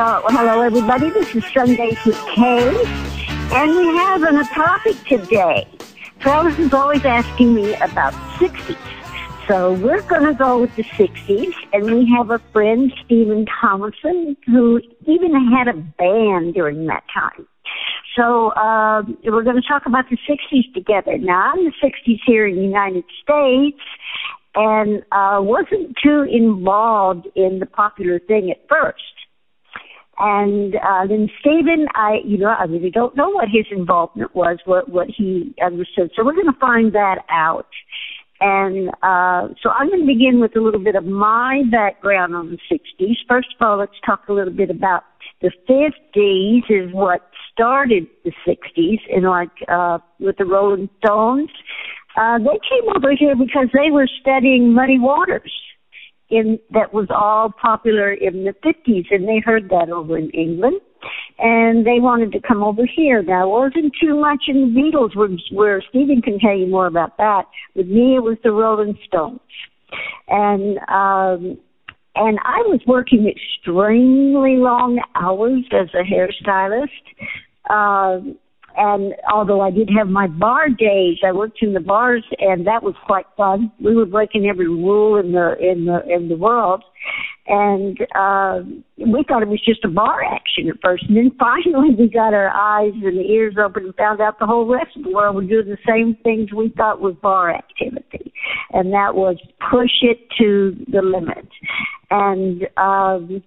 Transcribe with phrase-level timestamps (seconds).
[0.00, 1.10] Uh, hello, everybody.
[1.10, 2.74] This is Sundays with Kay,
[3.52, 5.68] and we have a topic today.
[6.20, 8.78] Travis is always asking me about 60s.
[9.46, 14.38] So we're going to go with the 60s, and we have a friend, Stephen Thomason,
[14.46, 17.46] who even had a band during that time.
[18.16, 21.18] So uh, we're going to talk about the 60s together.
[21.18, 23.82] Now, I'm the 60s here in the United States,
[24.54, 29.02] and uh, wasn't too involved in the popular thing at first.
[30.22, 34.58] And uh, then Stephen, I, you know, I really don't know what his involvement was,
[34.66, 36.10] what what he understood.
[36.14, 37.68] So we're going to find that out.
[38.38, 42.50] And uh, so I'm going to begin with a little bit of my background on
[42.50, 43.16] the 60s.
[43.28, 45.04] First of all, let's talk a little bit about
[45.40, 51.50] the 50s is what started the 60s, and like uh, with the Rolling Stones.
[52.20, 55.52] Uh, they came over here because they were studying Muddy Waters
[56.30, 60.80] in that was all popular in the 50s, and they heard that over in England,
[61.38, 63.22] and they wanted to come over here.
[63.22, 66.86] Now, it wasn't too much in the Beatles, where, where Stephen can tell you more
[66.86, 67.44] about that.
[67.74, 69.40] With me, it was the Rolling Stones,
[70.28, 71.58] and um,
[72.16, 76.88] and I was working extremely long hours as a hairstylist.
[77.68, 78.32] Uh,
[78.76, 82.82] and although I did have my bar days, I worked in the bars, and that
[82.82, 83.72] was quite fun.
[83.82, 86.84] We were breaking every rule in the in the in the world,
[87.46, 88.60] and uh,
[88.98, 92.34] we thought it was just a bar action at first, and then finally we got
[92.34, 95.48] our eyes and ears open and found out the whole rest of the world was
[95.48, 98.32] doing the same things we thought was bar activity,
[98.72, 99.36] and that was
[99.70, 101.48] push it to the limit,
[102.10, 102.68] and.
[102.76, 103.42] um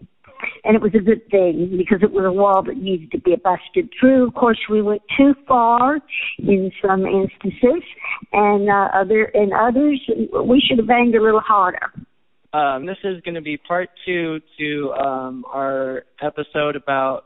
[0.64, 3.36] and it was a good thing because it was a wall that needed to be
[3.36, 4.28] busted through.
[4.28, 6.00] Of course, we went too far
[6.40, 7.84] in some instances,
[8.32, 10.02] and uh, other in others
[10.46, 11.92] we should have banged a little harder.
[12.54, 17.26] Um, this is going to be part two to um, our episode about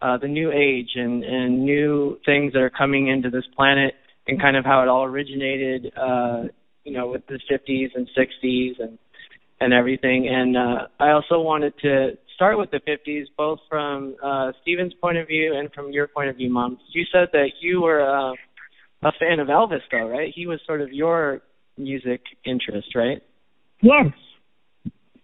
[0.00, 3.94] uh, the new age and, and new things that are coming into this planet
[4.28, 6.44] and kind of how it all originated, uh,
[6.84, 8.98] you know, with the 50s and 60s and
[9.60, 10.28] and everything.
[10.28, 15.18] And uh, I also wanted to start with the 50s, both from uh, Stephen's point
[15.18, 16.78] of view and from your point of view, Mom.
[16.92, 18.32] You said that you were uh,
[19.02, 20.32] a fan of Elvis, though, right?
[20.32, 21.40] He was sort of your
[21.76, 23.20] music interest, right?
[23.82, 24.06] Yes,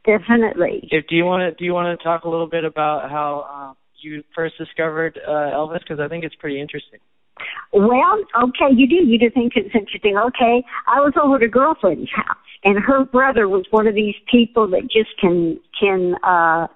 [0.04, 0.88] definitely.
[0.90, 3.46] If do you want to do you want to talk a little bit about how
[3.48, 5.80] uh, you first discovered uh, Elvis?
[5.80, 6.98] Because I think it's pretty interesting.
[7.72, 9.06] Well, okay, you do.
[9.06, 10.16] You do think it's interesting.
[10.18, 14.14] Okay, I was over at a girlfriend's house, and her brother was one of these
[14.30, 16.66] people that just can can uh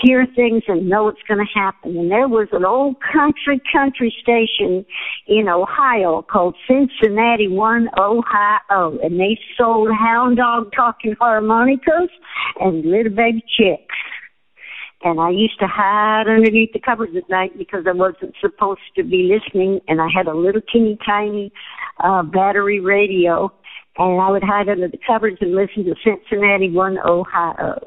[0.00, 1.96] hear things and know what's going to happen.
[1.96, 4.84] And there was an old country country station
[5.26, 12.10] in Ohio called Cincinnati One Ohio, and they sold hound dog talking harmonicas
[12.60, 13.96] and little baby chicks.
[15.04, 19.02] And I used to hide underneath the covers at night because I wasn't supposed to
[19.02, 21.52] be listening, and I had a little teeny tiny
[21.98, 23.52] uh, battery radio,
[23.98, 27.80] and I would hide under the covers and listen to Cincinnati One Ohio.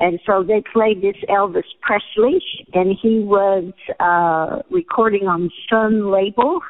[0.00, 6.60] And so they played this Elvis Presley, and he was uh, recording on Sun label.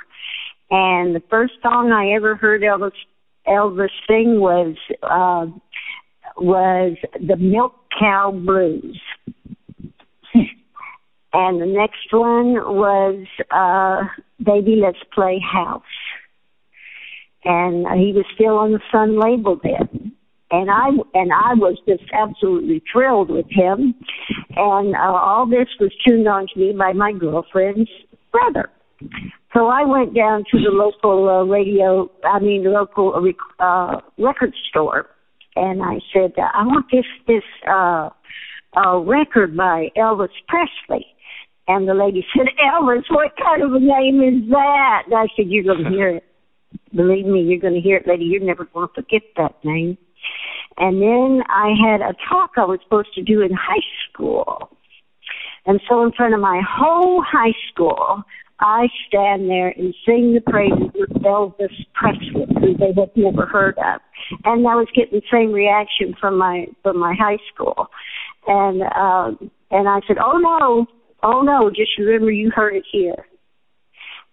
[0.68, 2.90] And the first song I ever heard Elvis
[3.46, 4.74] Elvis sing was
[5.04, 5.46] uh,
[6.36, 9.00] was the Milk Cow Blues.
[11.32, 14.02] and the next one was uh,
[14.44, 15.82] Baby Let's Play House.
[17.44, 20.16] And he was still on the Sun label then
[20.50, 23.94] and I and I was just absolutely thrilled with him.
[24.56, 27.90] And uh, all this was tuned on to me by my girlfriend's
[28.32, 28.70] brother.
[29.54, 34.52] So I went down to the local uh, radio, I mean local uh, uh, record
[34.68, 35.06] store,
[35.56, 38.10] and I said, I want this this uh,
[38.76, 41.06] uh, record by Elvis Presley.
[41.68, 45.02] And the lady said, Elvis, what kind of a name is that?
[45.06, 46.24] And I said, You're going to hear it.
[46.94, 48.24] Believe me, you're going to hear it, lady.
[48.24, 49.96] You're never going to forget that name.
[50.78, 54.70] And then I had a talk I was supposed to do in high school.
[55.66, 58.22] And so in front of my whole high school,
[58.60, 63.78] I stand there and sing the praises of Elvis Presley, who they had never heard
[63.78, 64.00] of.
[64.44, 67.88] And I was getting the same reaction from my from my high school.
[68.46, 70.86] And um and I said, Oh no,
[71.22, 73.26] oh no, just remember you heard it here.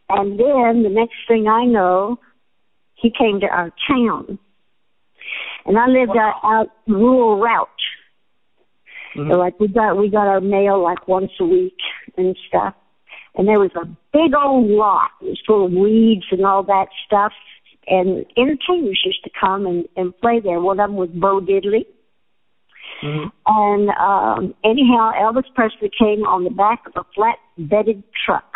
[0.10, 2.19] And then the next thing I know,
[2.95, 4.40] he came to our town
[5.68, 7.68] and I lived out, out rural route.
[9.16, 9.31] Mm-hmm.
[9.31, 11.78] So like we got we got our mail like once a week
[12.18, 12.74] and stuff.
[13.36, 15.12] And there was a big old lot.
[15.22, 17.34] It was full of weeds and all that stuff.
[17.88, 20.60] And entertainers used to come and, and play there.
[20.60, 21.86] One of them was Bo Diddley.
[23.04, 23.28] Mm-hmm.
[23.46, 28.52] And um, anyhow, Elvis Presley came on the back of a flat-bedded truck,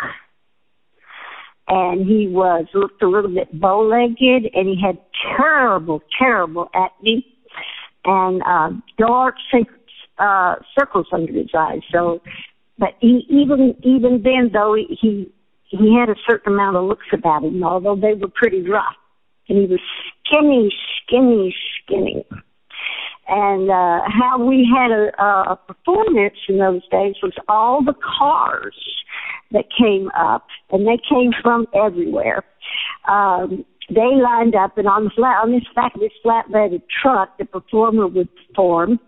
[1.68, 4.98] and he was looked a little bit bow-legged, and he had
[5.36, 7.26] terrible, terrible acne
[8.04, 9.36] and uh, dark
[10.18, 11.80] uh, circles under his eyes.
[11.92, 12.20] So,
[12.78, 15.32] but he, even even then, though he
[15.68, 18.96] he had a certain amount of looks about him, although they were pretty rough,
[19.48, 19.80] and he was
[20.26, 20.70] skinny,
[21.06, 21.54] skinny,
[21.84, 22.26] skinny.
[23.28, 28.76] And uh, how we had a, a performance in those days was all the cars
[29.52, 32.44] that came up, and they came from everywhere.
[33.08, 37.36] Um, they lined up, and on the flat on this back of this flatbed truck,
[37.38, 38.98] the performer would perform,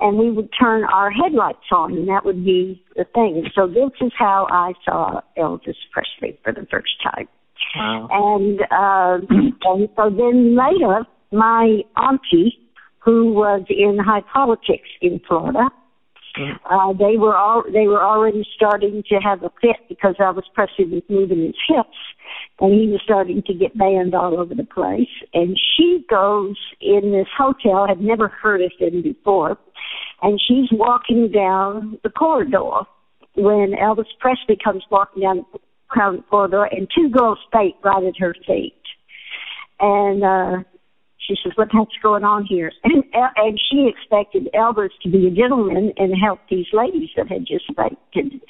[0.00, 3.44] and we would turn our headlights on, and that would be the thing.
[3.54, 7.28] So this is how I saw Elvis Presley for the first time.
[7.76, 8.08] Wow.
[8.10, 9.26] And uh,
[9.70, 12.58] and so then later, my auntie,
[13.00, 15.70] who was in high politics in Florida,
[16.38, 16.56] mm.
[16.68, 20.84] uh, they were all they were already starting to have a fit because Elvis Presley
[20.84, 21.96] was moving his hips
[22.60, 25.08] and he was starting to get banned all over the place.
[25.32, 29.58] And she goes in this hotel, had never heard of him before,
[30.22, 32.86] and she's walking down the corridor
[33.34, 35.58] when Elvis Presley comes walking down the
[35.88, 38.74] crowded corridor, and two girls fate right at her feet.
[39.80, 40.62] And uh
[41.30, 43.04] she says, "What the heck's going on here?" And
[43.36, 47.66] and she expected Elvis to be a gentleman and help these ladies that had just
[47.76, 48.40] fainted,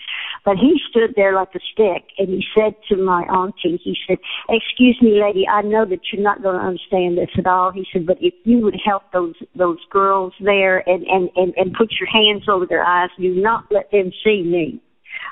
[0.44, 4.18] but he stood there like a stick, and he said to my auntie, he said,
[4.48, 7.86] "Excuse me, lady, I know that you're not going to understand this at all." He
[7.92, 11.92] said, "But if you would help those those girls there and and and, and put
[12.00, 14.80] your hands over their eyes, do not let them see me,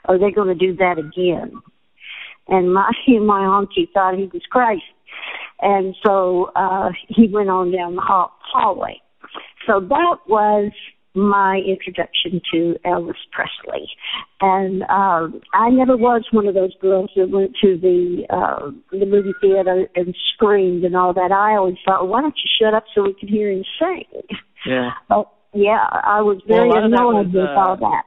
[0.09, 1.53] or they're going to do that again."
[2.49, 4.83] And my my auntie thought he was crazy.
[5.61, 9.01] And so uh, he went on down the hall- hallway.
[9.67, 10.73] So that was
[11.15, 13.89] my introduction to Elvis Presley.
[14.41, 19.05] And um, I never was one of those girls that went to the uh, the
[19.05, 21.33] movie theater and screamed and all that.
[21.33, 24.23] I always thought, well, why don't you shut up so we can hear him sing?
[24.67, 24.91] Yeah.
[25.09, 28.05] But yeah, I was very well, annoyed with uh, all that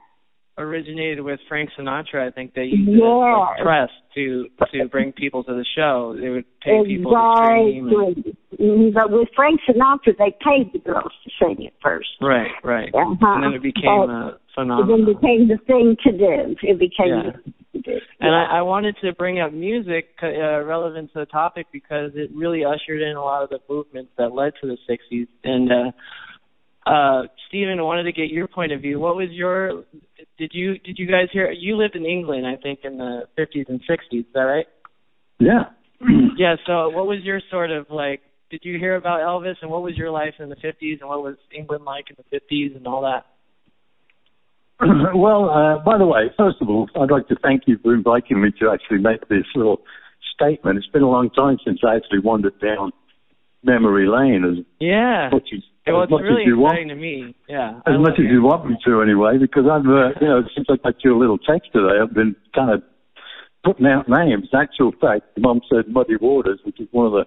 [0.58, 2.26] originated with Frank Sinatra.
[2.26, 3.54] I think they used yeah.
[3.56, 6.16] it as press to to bring people to the show.
[6.20, 7.80] They would pay exactly.
[7.80, 8.36] people to.
[8.58, 8.94] And...
[8.94, 12.08] But with Frank Sinatra, they paid the girls to sing it first.
[12.20, 12.90] Right, right.
[12.94, 13.16] Uh-huh.
[13.20, 15.00] And then it became but a phenomenon.
[15.00, 16.56] It then became the thing to do.
[16.62, 17.32] It became yeah.
[17.32, 17.98] the do.
[18.20, 18.34] And.
[18.34, 22.64] I, I wanted to bring up music uh, relevant to the topic because it really
[22.64, 25.28] ushered in a lot of the movements that led to the 60s.
[25.44, 25.92] And uh,
[26.86, 28.98] uh, Stephen, I wanted to get your point of view.
[28.98, 29.84] What was your
[30.38, 31.50] did you did you guys hear?
[31.50, 34.20] You lived in England, I think, in the 50s and 60s.
[34.20, 34.66] Is that right?
[35.38, 35.64] Yeah.
[36.36, 36.56] yeah.
[36.66, 38.20] So, what was your sort of like?
[38.50, 41.22] Did you hear about Elvis, and what was your life in the 50s, and what
[41.22, 43.24] was England like in the 50s, and all that?
[45.14, 48.42] well, uh, by the way, first of all, I'd like to thank you for inviting
[48.42, 49.82] me to actually make this little
[50.34, 50.78] statement.
[50.78, 52.92] It's been a long time since I actually wandered down
[53.62, 55.30] memory lane as yeah.
[55.32, 56.88] much as well, much really you exciting want.
[56.88, 57.34] to me.
[57.48, 57.80] Yeah.
[57.86, 60.76] As much as you want me to, anyway, because I've, uh, you know, since I
[60.76, 62.82] got your little text today, I've been kind of
[63.64, 64.48] putting out names.
[64.54, 67.24] Actual fact, Mum said Muddy Waters, which is one of the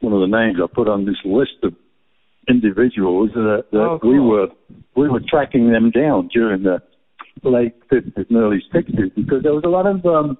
[0.00, 1.74] one of the names I put on this list of
[2.48, 4.12] individuals that, that oh, cool.
[4.12, 4.48] we were
[4.96, 6.78] we were tracking them down during the
[7.42, 10.38] late fifties and early sixties because there was a lot of um,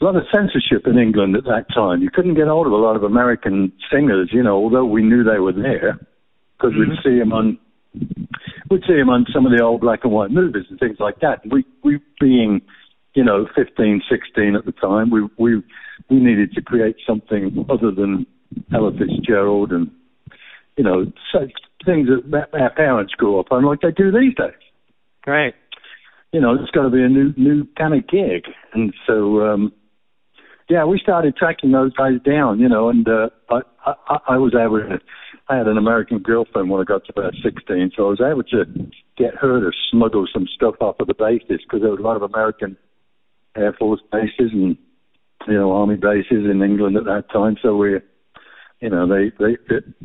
[0.00, 2.02] a lot of censorship in England at that time.
[2.02, 5.24] You couldn't get hold of a lot of American singers, you know, although we knew
[5.24, 5.98] they were there
[6.56, 6.90] because mm-hmm.
[6.90, 7.58] we'd see them on
[8.70, 11.20] we'd see them on some of the old black and white movies and things like
[11.20, 11.40] that.
[11.50, 12.60] We we being
[13.14, 15.62] you know 15, 16 at the time, we we
[16.08, 18.26] we needed to create something other than
[18.72, 19.90] Ella Fitzgerald and
[20.76, 21.52] you know such
[21.84, 24.52] things that our parents grew up on, like they do these days.
[25.26, 25.54] Right.
[26.32, 29.72] You know, it's got to be a new new kind of gig, and so um
[30.68, 34.54] yeah, we started tracking those guys down, you know, and uh, I, I, I was
[34.54, 34.98] able to.
[35.50, 38.42] I had an American girlfriend when I got to about 16, so I was able
[38.42, 42.02] to get her to smuggle some stuff off of the bases because there was a
[42.02, 42.76] lot of American
[43.56, 44.76] Air Force bases and
[45.46, 47.56] you know Army bases in England at that time.
[47.62, 47.96] So we,
[48.80, 49.56] you know, they they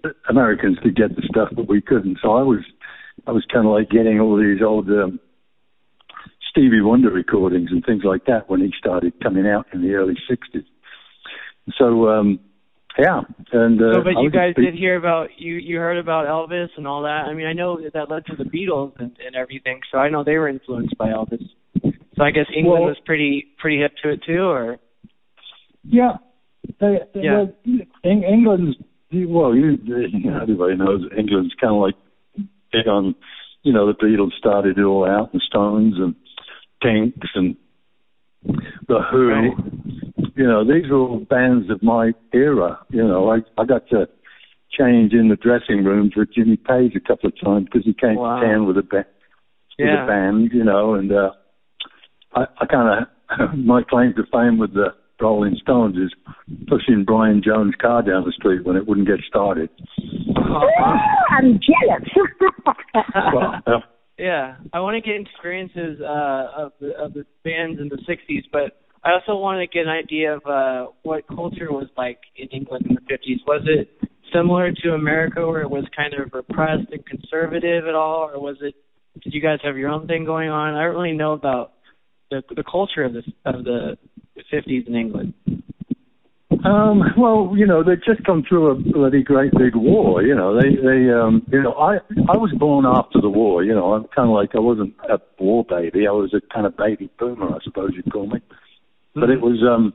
[0.01, 2.20] the Americans could get the stuff but we couldn't.
[2.22, 2.63] So I was
[3.27, 5.20] I was kind of like getting all these old um,
[6.54, 10.16] Stevie Wonder recordings and things like that when he started coming out in the early
[10.30, 10.66] '60s.
[11.78, 12.40] So um,
[12.98, 14.66] yeah, and uh, so, but you guys big...
[14.66, 17.26] did hear about you you heard about Elvis and all that.
[17.28, 19.80] I mean, I know that, that led to the Beatles and, and everything.
[19.92, 21.44] So I know they were influenced by Elvis.
[22.16, 24.78] So I guess England well, was pretty pretty hip to it too, or
[25.84, 26.18] yeah,
[26.80, 27.46] they, yeah.
[27.46, 27.56] Well,
[28.04, 28.78] England's
[29.12, 29.78] well, you,
[30.42, 31.96] everybody knows England's kind of like
[32.72, 33.16] big on,
[33.62, 36.16] you know, the Beatles started it all out, and Stones and
[36.84, 37.56] Kinks and
[38.88, 39.30] the Who.
[39.30, 39.52] Right.
[40.36, 42.80] You know, these are all bands of my era.
[42.90, 44.08] You know, I I got to
[44.78, 48.16] change in the dressing rooms with Jimmy Page a couple of times because he came
[48.16, 48.40] Wow.
[48.40, 49.06] to town with a ba-
[49.80, 50.04] with Yeah.
[50.04, 50.50] a band.
[50.54, 51.32] You know, and uh,
[52.36, 53.08] I I kind
[53.40, 54.88] of my claim to fame with the
[55.22, 56.12] Rolling Stones is
[56.68, 59.70] pushing Brian Jones' car down the street when it wouldn't get started.
[60.38, 62.10] I'm jealous.
[63.34, 63.80] Well, uh,
[64.17, 68.43] Yeah, I want to get experiences uh, of the of the bands in the '60s,
[68.51, 72.48] but I also want to get an idea of uh, what culture was like in
[72.50, 73.39] England in the '50s.
[73.48, 73.89] Was it
[74.32, 78.58] similar to America, where it was kind of repressed and conservative at all, or was
[78.62, 78.75] it?
[79.24, 80.75] Did you guys have your own thing going on?
[80.75, 81.74] I don't really know about
[82.29, 83.98] the the culture of this of the
[84.53, 85.34] '50s in England.
[86.65, 90.22] Um, well, you know, they'd just come through a bloody great big war.
[90.22, 91.96] You know, they, they, um, you know, I,
[92.29, 93.63] I was born after the war.
[93.63, 96.08] You know, I'm kind of like I wasn't a war baby.
[96.08, 98.39] I was a kind of baby boomer, I suppose you'd call me.
[99.13, 99.93] But it was, um,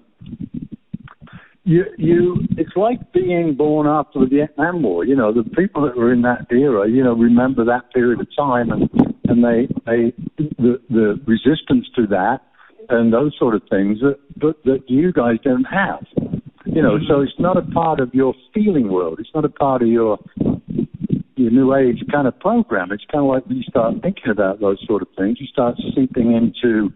[1.65, 5.05] you, you, it's like being born after the Vietnam War.
[5.05, 8.29] You know, the people that were in that era, you know, remember that period of
[8.37, 8.91] time, and
[9.29, 10.13] and they, they,
[10.57, 12.41] the, the resistance to that,
[12.89, 16.07] and those sort of things that, that that you guys don't have.
[16.79, 19.19] You know, so it's not a part of your feeling world.
[19.19, 20.17] It's not a part of your
[21.35, 22.93] your new age kind of program.
[22.93, 25.75] It's kind of like when you start thinking about those sort of things, you start
[25.97, 26.93] seeping into,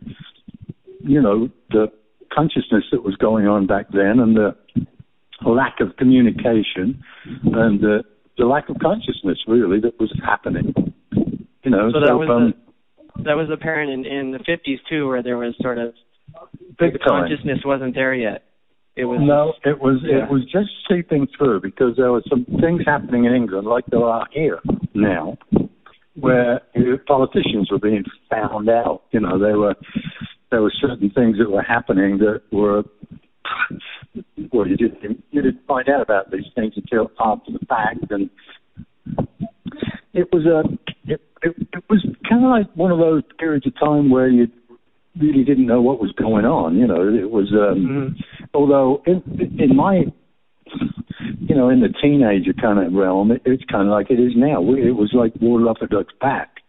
[1.00, 1.86] you know, the
[2.32, 4.54] consciousness that was going on back then and the
[5.44, 7.02] lack of communication
[7.42, 8.04] and the,
[8.38, 10.72] the lack of consciousness really that was happening.
[11.64, 12.54] You know, So that was um,
[13.24, 15.92] That was apparent in in the '50s too, where there was sort of
[16.78, 18.44] big the consciousness wasn't there yet.
[18.94, 20.24] It was No, it was Yeah.
[20.24, 24.04] it was just seeping through because there were some things happening in England like there
[24.04, 24.60] are here
[24.94, 25.38] now,
[26.14, 26.60] where
[27.06, 29.02] politicians were being found out.
[29.12, 29.76] You know, there were
[30.50, 32.84] there were certain things that were happening that were
[34.52, 38.28] well, you didn't you didn't find out about these things until after the fact, and
[40.12, 40.62] it was a
[41.10, 44.48] it it, it was kind of like one of those periods of time where you
[45.18, 46.76] really didn't know what was going on.
[46.76, 47.52] You know, it was.
[47.52, 48.22] um Mhm.
[48.54, 49.22] although in
[49.58, 50.04] in my
[51.40, 54.32] you know in the teenager kind of realm it, it's kind of like it is
[54.36, 56.60] now it was like water off a duck's back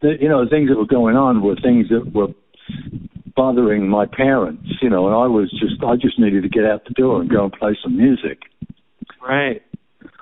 [0.00, 2.28] the, you know the things that were going on were things that were
[3.36, 6.84] bothering my parents you know and i was just i just needed to get out
[6.86, 8.38] the door and go and play some music
[9.26, 9.62] right.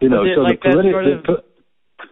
[0.00, 0.70] you know so like the
[1.28, 1.44] of-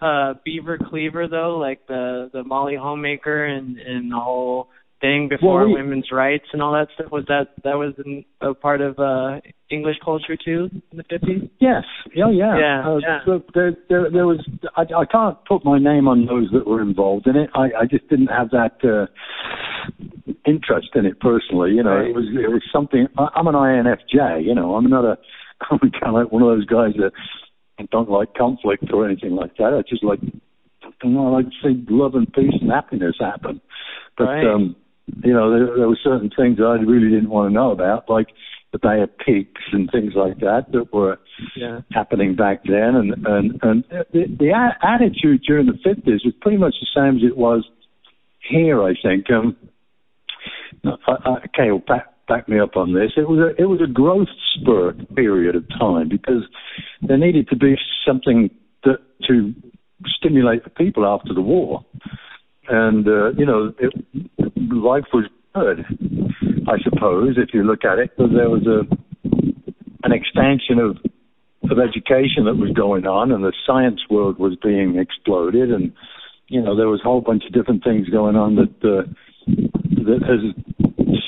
[0.02, 4.68] uh Beaver Cleaver though, like the the Molly Homemaker and and the whole
[5.00, 7.10] thing before Well, we- women's rights and all that stuff.
[7.10, 9.40] Was that that was in, a part of uh
[9.70, 11.48] English culture too in the fifties?
[11.58, 11.84] Yes.
[12.22, 12.58] Oh, yeah.
[12.58, 13.18] Yeah, Uh, yeah.
[13.24, 14.40] so there, there, there was.
[14.76, 17.50] I, I can't put my name on those that were involved in it.
[17.54, 19.06] I, I just didn't have that uh,
[20.46, 21.70] interest in it personally.
[21.72, 22.08] You know, Right.
[22.10, 23.06] it was it was something.
[23.18, 24.44] I, I'm an INFJ.
[24.44, 25.18] You know, I'm not a.
[25.70, 27.12] I'm kind of like one of those guys that
[27.90, 29.72] don't like conflict or anything like that.
[29.74, 30.20] I just like.
[31.02, 33.60] You know, I like to see love and peace and happiness happen.
[34.18, 34.46] But Right.
[34.46, 34.76] um,
[35.24, 38.08] you know, there, there were certain things that I really didn't want to know about,
[38.08, 38.28] like
[38.72, 41.18] the Bay of Pigs and things like that, that were
[41.56, 41.80] Yeah.
[41.92, 46.58] happening back then, and and and the, the a- attitude during the fifties was pretty
[46.58, 47.68] much the same as it was
[48.48, 48.82] here.
[48.82, 49.30] I think.
[49.30, 49.56] Um,
[50.84, 53.12] I, I, Kale, back back me up on this.
[53.16, 56.44] It was a it was a growth spurt period of time because
[57.02, 57.76] there needed to be
[58.06, 58.50] something
[58.84, 59.52] that to
[60.06, 61.84] stimulate the people after the war,
[62.68, 63.92] and uh, you know, it,
[64.72, 65.84] life was good.
[66.68, 68.82] I suppose if you look at it, because there was a
[70.02, 70.96] an expansion of
[71.70, 75.92] of education that was going on, and the science world was being exploded, and
[76.48, 79.02] you know there was a whole bunch of different things going on that uh,
[79.46, 80.54] that has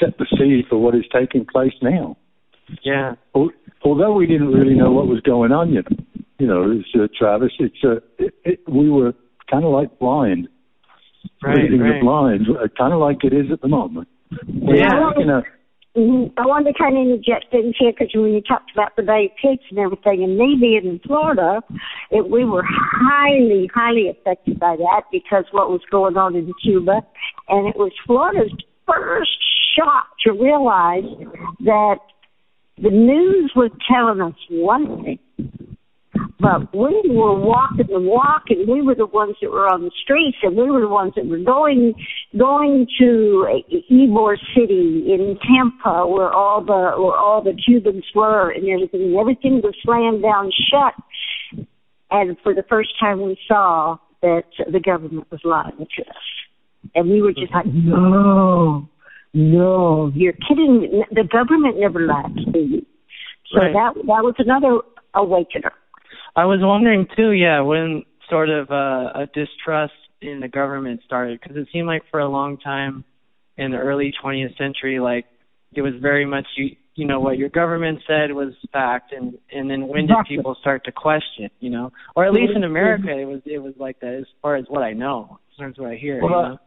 [0.00, 2.16] set the seed for what is taking place now.
[2.82, 3.14] Yeah.
[3.84, 5.96] Although we didn't really know what was going on, you know,
[6.38, 9.12] you know, it's, uh, Travis, it's uh, it, it, we were
[9.50, 10.48] kind of like blind,
[11.42, 11.56] Right.
[11.56, 11.98] reading right.
[11.98, 12.46] the blind,
[12.78, 14.08] kind of like it is at the moment.
[14.48, 15.10] We're Yeah.
[15.14, 15.44] taking a-
[15.96, 16.32] Mhm.
[16.38, 19.26] I wanted to kind of interject in here because when you talked about the Bay
[19.26, 21.62] of Pigs and everything, and me being in Florida,
[22.10, 27.04] it, we were highly, highly affected by that because what was going on in Cuba,
[27.48, 28.52] and it was Florida's
[28.86, 29.38] first
[29.76, 31.04] shock to realize
[31.60, 31.98] that
[32.78, 35.18] the news was telling us one thing,
[36.42, 39.92] but we were walking the walk, and we were the ones that were on the
[40.02, 41.94] streets, and we were the ones that were going
[42.36, 43.46] going to
[43.90, 49.60] Ybor City in Tampa, where all the where all the Cubans were, and everything, everything
[49.62, 50.94] was slammed down shut.
[52.10, 56.16] And for the first time, we saw that the government was lying to us.
[56.94, 58.88] And we were just like, no,
[59.32, 61.04] no, you're kidding.
[61.10, 62.86] The government never lied to you.
[63.52, 63.72] So right.
[63.72, 64.80] that that was another
[65.14, 65.72] awakener.
[66.34, 71.40] I was wondering too, yeah, when sort of uh, a distrust in the government started,
[71.40, 73.04] because it seemed like for a long time
[73.56, 75.26] in the early 20th century, like
[75.74, 79.70] it was very much you you know what your government said was fact, and and
[79.70, 83.24] then when did people start to question, you know, or at least in America, it
[83.24, 85.90] was it was like that as far as what I know, as far as what
[85.90, 86.20] I hear.
[86.22, 86.58] Well, you know?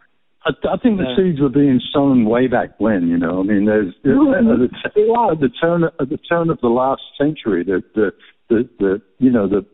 [0.45, 3.39] I, I think the seeds were being sown way back when, you know.
[3.39, 4.51] I mean, there's mm-hmm.
[4.51, 8.11] at, the, at the turn at the turn of the last century, the the
[8.49, 9.65] the, the you know the,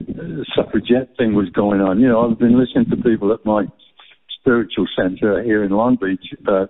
[0.00, 2.00] the suffragette thing was going on.
[2.00, 3.64] You know, I've been listening to people at my
[4.40, 6.66] spiritual center here in Long Beach uh,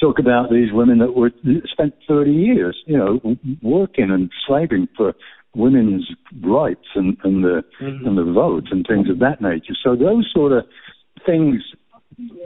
[0.00, 1.30] talk about these women that were
[1.72, 3.20] spent 30 years, you know,
[3.62, 5.14] working and slaving for
[5.54, 6.08] women's
[6.42, 8.06] rights and, and the mm-hmm.
[8.06, 9.74] and the vote and things of that nature.
[9.84, 10.64] So those sort of
[11.26, 11.62] things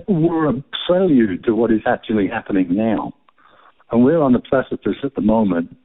[0.06, 3.12] were a prelude to what is actually happening now.
[3.90, 5.76] And we're on the precipice at the moment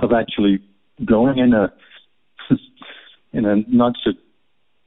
[0.00, 0.58] of actually
[1.04, 1.72] going in a
[3.32, 4.12] in a not so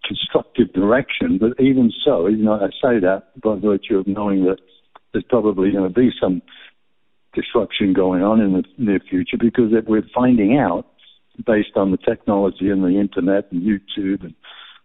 [0.07, 4.57] constructive direction, but even so, you know, I say that by virtue of knowing that
[5.13, 6.41] there's probably going to be some
[7.33, 10.85] disruption going on in the near future because we're finding out
[11.45, 14.35] based on the technology and the internet and YouTube and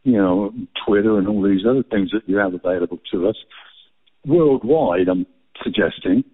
[0.02, 0.52] you know,
[0.87, 3.37] Twitter and all these other things that you have available to us
[4.26, 5.09] worldwide.
[5.09, 5.26] I'm
[5.62, 6.25] suggesting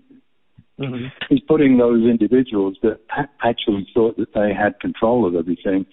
[0.79, 1.07] mm-hmm.
[1.35, 3.01] is putting those individuals that
[3.43, 5.87] actually thought that they had control of everything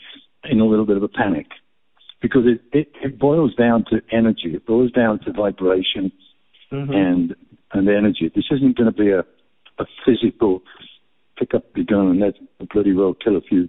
[0.43, 1.47] in a little bit of a panic
[2.21, 4.53] because it, it, it boils down to energy.
[4.53, 6.11] It boils down to vibration
[6.71, 6.91] mm-hmm.
[6.91, 7.35] and
[7.71, 8.31] and energy.
[8.33, 9.23] This isn't going to be a
[9.79, 10.61] a physical
[11.37, 13.67] pick up your gun and let bloody well kill a few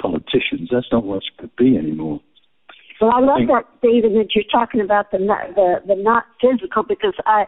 [0.00, 0.68] politicians.
[0.70, 2.20] That's not what it's going to be anymore.
[3.00, 6.82] Well, I love that, Stephen, that you're talking about the not, the the not physical
[6.82, 7.46] because I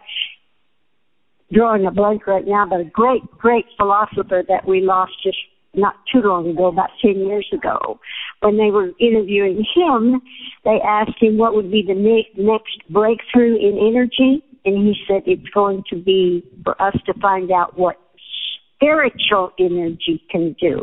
[1.52, 5.38] drawing a blank right now, but a great great philosopher that we lost just
[5.74, 7.98] not too long ago, about ten years ago,
[8.40, 10.20] when they were interviewing him,
[10.64, 15.22] they asked him what would be the ne- next breakthrough in energy, and he said
[15.26, 17.96] it's going to be for us to find out what
[18.80, 20.80] spiritual energy can do.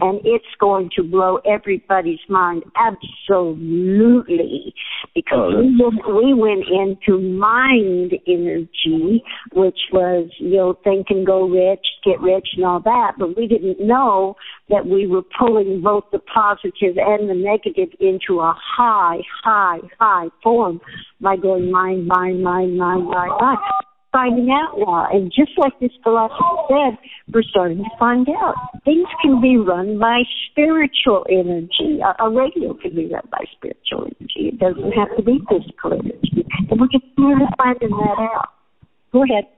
[0.00, 4.72] And it's going to blow everybody's mind absolutely.
[5.14, 11.26] Because oh, we, went, we went into mind energy, which was, you know, think and
[11.26, 14.36] go rich, get rich and all that, but we didn't know
[14.68, 20.28] that we were pulling both the positive and the negative into a high, high, high
[20.42, 20.80] form
[21.20, 23.58] by going mind, mind, mind, mind, mind, mind
[24.14, 25.08] finding out now.
[25.12, 26.38] And just like this philosopher
[26.70, 26.98] said,
[27.34, 31.98] we're starting to find out things can be run by spiritual energy.
[31.98, 34.54] A, a radio can be run by spiritual energy.
[34.54, 36.46] It doesn't have to be physical energy.
[36.70, 38.50] And we're just finding that out.
[39.12, 39.50] Go ahead.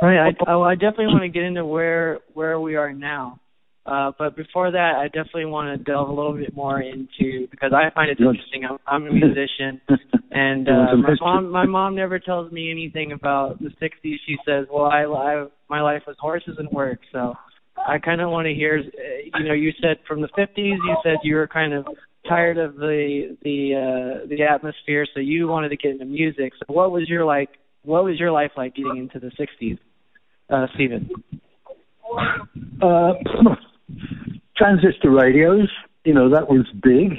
[0.00, 0.30] Right.
[0.30, 3.40] I, oh, I definitely want to get into where where we are now.
[3.88, 7.72] Uh, but before that, I definitely want to delve a little bit more into because
[7.72, 8.64] I find it interesting.
[8.68, 9.80] I'm, I'm a musician,
[10.30, 14.16] and uh, my mom my mom never tells me anything about the '60s.
[14.26, 17.34] She says, "Well, I, I my life was horses and work." So
[17.78, 18.78] I kind of want to hear.
[18.78, 21.86] Uh, you know, you said from the '50s, you said you were kind of
[22.28, 26.52] tired of the the uh, the atmosphere, so you wanted to get into music.
[26.58, 27.48] So what was your like?
[27.84, 29.78] What was your life like getting into the '60s,
[30.50, 31.08] uh, Stephen?
[32.82, 33.12] Uh,
[34.56, 35.70] transistor radios,
[36.04, 37.12] you know, that was big.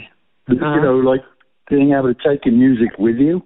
[0.49, 0.75] Uh-huh.
[0.75, 1.21] You know, like
[1.69, 3.43] being able to take your music with you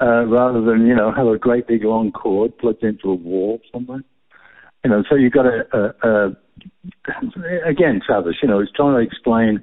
[0.00, 3.60] uh, rather than, you know, have a great big long cord plugged into a wall
[3.72, 4.02] somewhere.
[4.84, 6.36] You know, so you've got a, a, a
[7.66, 9.62] again, Travis, you know, he's trying to explain,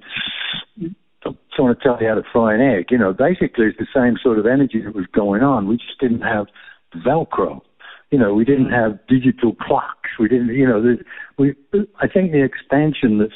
[1.56, 2.86] trying to tell you how to fry an egg.
[2.90, 5.68] You know, basically it's the same sort of energy that was going on.
[5.68, 6.48] We just didn't have
[7.06, 7.62] Velcro
[8.12, 10.10] you know, we didn't have digital clocks.
[10.20, 10.98] We didn't, you know,
[11.38, 11.56] we.
[12.00, 13.34] I think the expansion that's,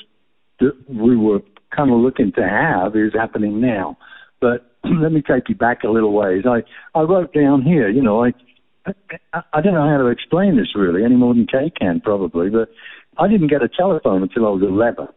[0.59, 1.39] that we were
[1.75, 3.97] kind of looking to have is happening now.
[4.41, 6.43] But let me take you back a little ways.
[6.45, 6.63] I
[6.97, 8.33] I wrote down here, you know, I
[9.33, 12.49] I, I don't know how to explain this really any more than Kay can probably,
[12.49, 12.69] but
[13.17, 15.07] I didn't get a telephone until I was 11,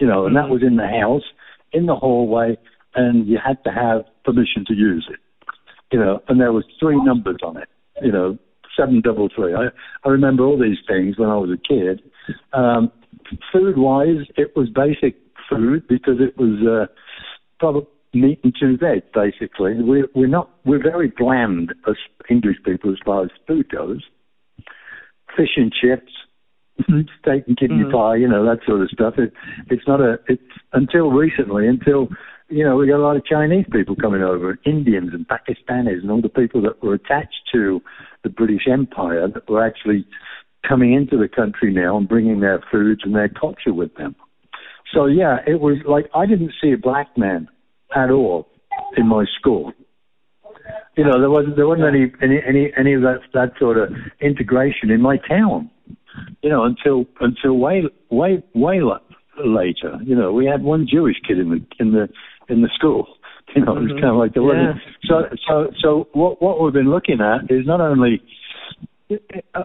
[0.00, 0.52] you know, and that mm-hmm.
[0.52, 1.24] was in the house,
[1.72, 2.56] in the hallway,
[2.94, 5.18] and you had to have permission to use it,
[5.92, 7.68] you know, and there was three numbers on it,
[8.00, 8.38] you know,
[8.78, 9.54] seven double three.
[9.54, 9.66] I,
[10.04, 12.02] I remember all these things when I was a kid.
[12.52, 12.92] Um,
[13.52, 15.16] food wise, it was basic
[15.50, 16.92] food because it was uh,
[17.58, 19.02] probably meat and two veg.
[19.12, 21.96] Basically, we're we're not we're very bland as
[22.30, 24.04] English people as far as food goes.
[25.36, 26.12] Fish and chips,
[27.20, 27.92] steak and kidney mm.
[27.92, 29.14] pie, you know that sort of stuff.
[29.18, 29.32] It,
[29.68, 30.18] it's not a.
[30.28, 32.08] It's until recently, until
[32.48, 36.10] you know, we got a lot of Chinese people coming over, Indians and Pakistanis, and
[36.10, 37.80] all the people that were attached to
[38.22, 40.06] the British Empire that were actually
[40.66, 44.16] coming into the country now and bringing their foods and their culture with them.
[44.94, 47.48] So yeah, it was like I didn't see a black man
[47.94, 48.48] at all
[48.96, 49.72] in my school.
[50.96, 53.90] You know, there wasn't there wasn't any any any, any of that that sort of
[54.20, 55.70] integration in my town.
[56.42, 58.80] You know, until until way way way
[59.44, 59.98] later.
[60.02, 62.08] You know, we had one Jewish kid in the in the
[62.48, 63.06] in the school.
[63.56, 63.88] You know, mm-hmm.
[63.88, 64.74] it was kind of like the yeah.
[65.08, 68.20] So so so what what we've been looking at is not only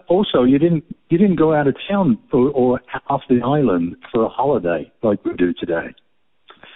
[0.08, 4.24] also you didn't you didn't go out of town or, or off the island for
[4.24, 5.94] a holiday like we do today.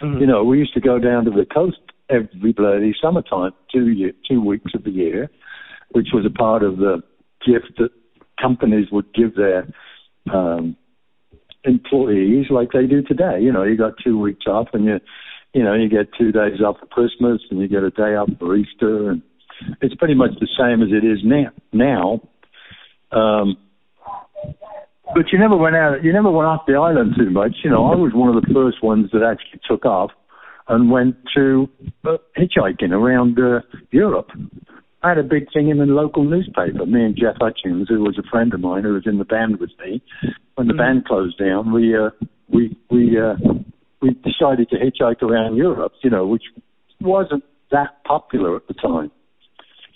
[0.02, 0.18] Mm-hmm.
[0.20, 1.78] You know, we used to go down to the coast
[2.10, 5.30] every bloody summertime, two year, two weeks of the year,
[5.92, 7.02] which was a part of the
[7.44, 7.90] gift that
[8.40, 9.66] companies would give their
[10.32, 10.76] um,
[11.64, 13.38] employees like they do today.
[13.40, 15.00] You know, you got two weeks off and you,
[15.52, 18.28] you know, you get two days off for Christmas and you get a day off
[18.38, 19.22] for Easter and
[19.80, 21.50] it's pretty much the same as it is now.
[21.72, 22.20] Now,
[23.11, 23.56] um,
[25.14, 26.04] but you never went out.
[26.04, 27.56] You never went off the island too much.
[27.64, 30.11] You know, I was one of the first ones that actually took off
[30.68, 31.68] and went to
[32.04, 34.28] uh, hitchhiking around uh, Europe.
[35.02, 36.84] I had a big thing in the local newspaper.
[36.84, 39.58] Me and Jeff Hutchings, who was a friend of mine, who was in the band
[39.58, 40.02] with me.
[40.56, 40.78] When the mm.
[40.78, 42.11] band closed down, we uh,
[42.48, 43.37] we we uh,
[44.00, 45.92] we decided to hitchhike around Europe.
[46.02, 46.44] You know, which
[47.00, 49.11] wasn't that popular at the time.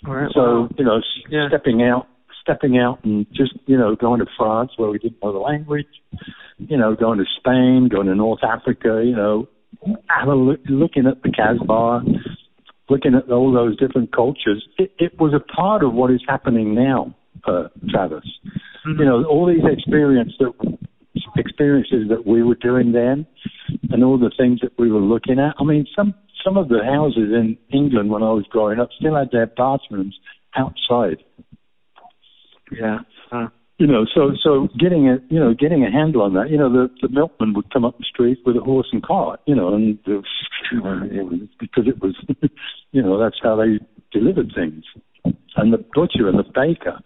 [0.05, 0.69] Right, so wow.
[0.77, 1.47] you know, yeah.
[1.47, 2.07] stepping out,
[2.41, 5.87] stepping out, and just you know, going to France where we didn't know the language.
[6.57, 9.01] You know, going to Spain, going to North Africa.
[9.03, 9.47] You know,
[10.09, 12.01] have a look, looking at the Casbah,
[12.89, 16.75] looking at all those different cultures, it, it was a part of what is happening
[16.75, 18.25] now, uh, Travis.
[18.85, 18.99] Mm-hmm.
[18.99, 20.77] You know, all these experiences that
[21.37, 23.25] experiences that we were doing then,
[23.89, 25.55] and all the things that we were looking at.
[25.59, 29.15] I mean, some some of the houses in England when I was growing up still
[29.15, 30.17] had their bathrooms
[30.55, 31.23] outside.
[32.71, 32.99] Yeah.
[33.31, 33.49] Huh
[33.79, 36.71] you know, so so getting a you know getting a handle on that, you know,
[36.71, 39.73] the the milkman would come up the street with a horse and cart, you know,
[39.73, 40.21] and the,
[40.71, 42.15] it was, because it was,
[42.91, 43.79] you know, that's how they
[44.17, 44.83] delivered things,
[45.57, 46.99] and the butcher and the baker,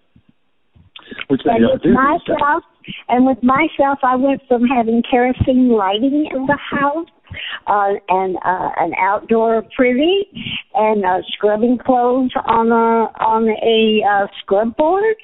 [1.29, 1.93] which they and don't with do.
[1.93, 2.63] Myself,
[3.10, 7.08] and with myself, I went from having kerosene lighting in the house
[7.67, 10.28] uh, and uh, an outdoor privy
[10.73, 15.15] and uh, scrubbing clothes on a on a uh, scrub board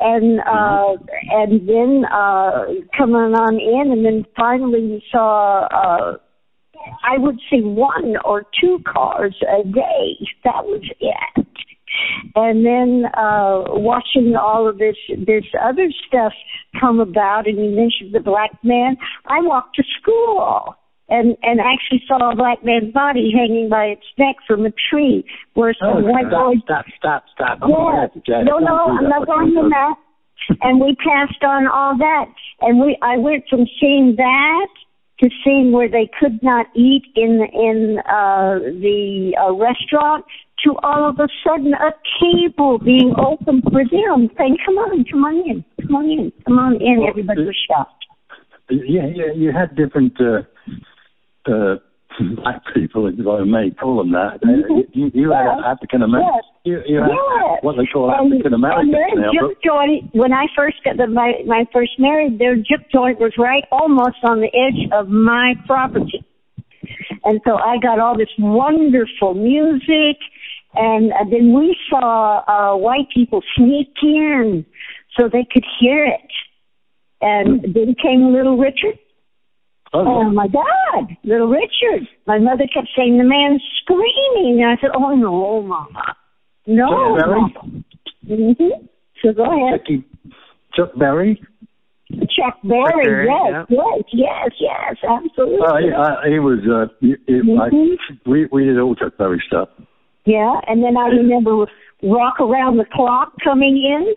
[0.00, 0.96] and uh,
[1.30, 2.64] and then uh,
[2.96, 6.16] coming on in and then finally you saw uh,
[7.04, 10.16] I would see one or two cars a day.
[10.44, 11.46] That was it
[12.34, 14.96] and then uh watching all of this
[15.26, 16.32] this other stuff
[16.80, 18.96] come about and you mentioned the black man
[19.26, 20.74] i walked to school.
[21.10, 25.24] And and actually saw a black man's body hanging by its neck from a tree
[25.54, 27.58] where some oh, white stop, boys stop stop stop.
[28.28, 28.42] Yeah.
[28.42, 29.94] no no i'm not going to that.
[30.60, 32.26] And we passed on all that.
[32.60, 34.68] And we i went from seeing that
[35.20, 40.26] to seeing where they could not eat in in uh the uh, restaurant
[40.64, 45.24] to all of a sudden a table being open for them saying come on come
[45.24, 48.04] on in come on in come on in everybody was shocked
[48.70, 50.42] yeah yeah you had different uh
[51.48, 51.76] uh,
[52.36, 54.40] black people, if I may call them that.
[54.44, 54.90] Mm-hmm.
[54.92, 55.54] You, you yeah.
[55.54, 56.44] had African Americans.
[56.64, 56.82] Yes.
[56.86, 57.58] You, you had yes.
[57.62, 59.30] what they call African Americans now.
[59.32, 63.32] Juke joint, when I first got the, my my first married, their juke joint was
[63.38, 66.24] right almost on the edge of my property,
[67.24, 70.18] and so I got all this wonderful music,
[70.74, 74.64] and uh, then we saw uh, white people sneak in
[75.18, 76.30] so they could hear it,
[77.20, 77.74] and mm.
[77.74, 78.98] then came Little Richard
[79.94, 82.06] Oh, oh my God, little Richard.
[82.26, 84.62] My mother kept saying the man's screaming.
[84.62, 86.16] And I said, Oh no, Mama.
[86.66, 87.16] No.
[87.16, 87.78] Chuck Berry?
[88.26, 88.86] Mm-hmm.
[89.22, 89.80] So go ahead.
[89.80, 90.04] Chucky,
[90.74, 91.40] Chuck Berry?
[92.10, 93.76] Chuck Berry, yes, yeah.
[93.76, 95.58] yes, yes, yes, absolutely.
[95.66, 97.60] Uh, he, uh, he was, uh, he, mm-hmm.
[97.60, 99.68] I, we, we did all Chuck Berry stuff.
[100.28, 101.64] Yeah, and then I remember
[102.02, 104.14] Rock Around the Clock coming in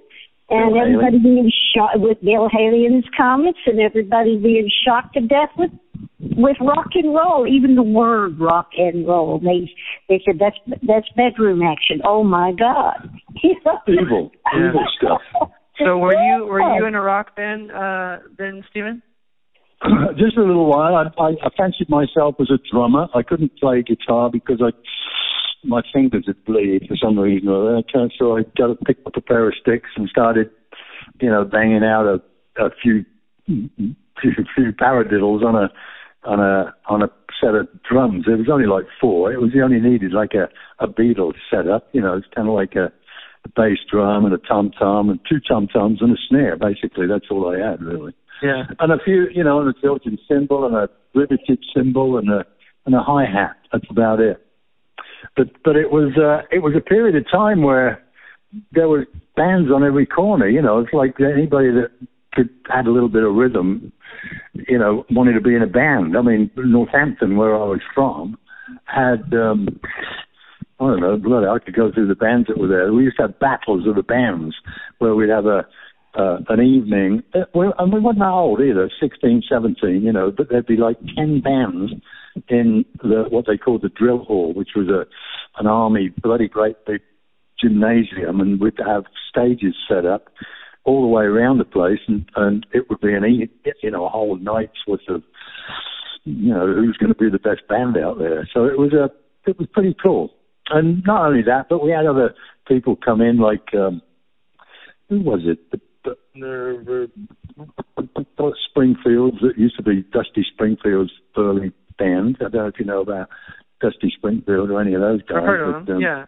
[0.50, 1.24] and Bill everybody Haley.
[1.24, 5.72] being shot with Bill Haley and his Comets, and everybody being shocked to death with
[6.20, 7.48] with rock and roll.
[7.48, 9.72] Even the word rock and roll, they
[10.10, 12.02] they said that's that's bedroom action.
[12.04, 13.10] Oh my God,
[13.88, 15.22] evil, evil stuff.
[15.80, 19.02] So were you were you in a rock band uh, then, Stephen?
[20.18, 20.94] Just a little while.
[20.94, 23.08] I, I, I fancied myself as a drummer.
[23.16, 24.70] I couldn't play guitar because I
[25.64, 28.10] my fingers would bleed for some reason or other.
[28.18, 30.50] So I got to pick up a pair of sticks and started,
[31.20, 33.06] you know, banging out a, a few
[33.46, 33.70] few,
[34.56, 35.70] few paradiddles on a
[36.24, 37.10] on a on a
[37.42, 38.26] set of drums.
[38.28, 39.32] It was only like four.
[39.32, 40.50] It was you only needed like a
[40.84, 41.88] a Beatles setup.
[41.92, 42.92] You know, it's kind of like a,
[43.46, 46.58] a bass drum and a tom tom and two tom toms and a snare.
[46.58, 48.14] Basically, that's all I had really.
[48.42, 48.64] Yeah.
[48.80, 52.30] And a few, you know, and a Zildjian cymbal and a river tip cymbal and
[52.30, 52.46] a
[52.86, 53.58] and a hi hat.
[53.72, 54.46] That's about it.
[55.36, 58.04] But but it was uh, it was a period of time where
[58.72, 59.06] there were
[59.36, 60.48] bands on every corner.
[60.48, 61.90] You know, it's like anybody that
[62.34, 63.92] could add a little bit of rhythm,
[64.54, 66.18] you know, wanted to be in a band.
[66.18, 68.38] I mean, Northampton, where I was from,
[68.86, 69.80] had um,
[70.80, 71.44] I don't know, blood.
[71.44, 72.92] I could go through the bands that were there.
[72.92, 74.56] We used to have battles of the bands
[75.00, 75.68] where we'd have a
[76.14, 77.24] uh, an evening.
[77.34, 80.76] Uh, well, and we weren't that old either, 16, 17, you know, but there'd be
[80.76, 81.94] like 10 bands
[82.50, 85.06] in the what they called the drill hall, which was a
[85.60, 87.02] an army bloody great big
[87.62, 90.30] gymnasium, and we'd have stages set up
[90.84, 93.24] all the way around the place, and and it would be an
[93.82, 95.24] you know a whole night's worth of
[96.24, 98.48] you know who's going to be the best band out there.
[98.54, 99.10] So it was a
[99.50, 100.32] it was pretty cool,
[100.70, 102.34] and not only that, but we had other
[102.68, 104.02] people come in like um,
[105.10, 105.60] who was it?
[105.72, 105.80] The,
[108.70, 111.72] Springfields that used to be Dusty Springfield's early
[112.04, 112.38] band.
[112.40, 113.30] I don't know if you know about
[113.82, 115.38] Dusty Springfield or any of those guys.
[115.38, 115.96] I've heard of them.
[115.98, 116.26] Um, yeah.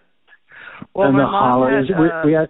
[0.96, 1.88] Well, and my the mom Hollies.
[1.90, 2.50] had, uh, we had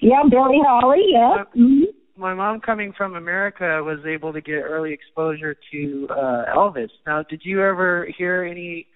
[0.00, 1.02] Yeah, Billy Holly.
[1.08, 1.44] Yeah.
[1.56, 1.84] Mm-hmm.
[2.20, 6.90] my mom coming from America was able to get early exposure to uh Elvis.
[7.06, 8.86] Now, did you ever hear any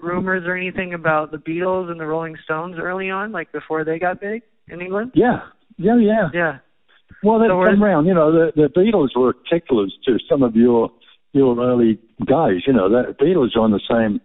[0.00, 3.98] rumors or anything about the Beatles and the Rolling Stones early on, like before they
[3.98, 5.10] got big in England?
[5.14, 5.40] yeah,
[5.76, 6.28] yeah, yeah.
[6.32, 6.58] Yeah.
[7.22, 8.06] Well, they So come where's- around.
[8.06, 10.90] You know, the the Beatles were ticklers to some of your
[11.34, 12.62] your early guys.
[12.66, 14.20] You know, the Beatles on the same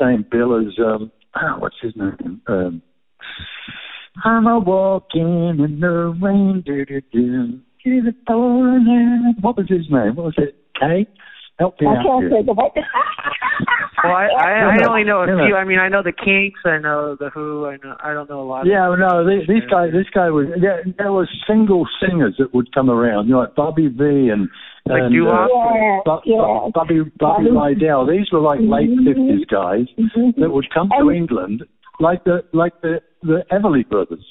[0.00, 2.40] same bill as um, oh, what's his name?
[2.46, 2.82] Um,
[4.24, 6.62] I'm a walking in the rain.
[6.64, 7.60] Do do do.
[9.40, 10.16] What was his name?
[10.16, 10.56] What was it?
[10.78, 11.06] Kay?
[11.60, 12.30] Help me I out can't here.
[12.40, 12.72] think of it.
[14.02, 15.54] Well, I I, I only know a few.
[15.54, 16.60] I mean, I know the Kinks.
[16.64, 17.66] I know the Who.
[17.66, 17.94] I know.
[18.02, 18.64] I don't know a lot.
[18.66, 22.54] Yeah, of no, these, these guys, this guy was, there, there were single singers that
[22.54, 24.48] would come around, you know, like Bobby Vee and,
[24.88, 25.50] Like and doo-wop?
[25.52, 26.70] Uh, yeah, Bob, yeah.
[26.72, 28.08] Bobby, Bobby Bobby- Rydell.
[28.10, 29.44] These were like mm-hmm, late Mhm.
[29.44, 30.40] 50s guys mm-hmm.
[30.40, 31.62] that would come to And- England
[32.00, 34.24] like the, like the, the Everly brothers.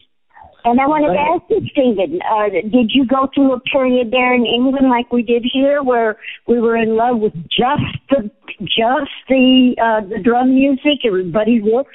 [0.66, 4.34] And I wanted to ask you, Stephen, uh, did you go through a period there
[4.34, 6.18] in England like we did here, where
[6.48, 8.30] we were in love with just the
[8.62, 11.88] just the uh, the drum music and Buddy Rich?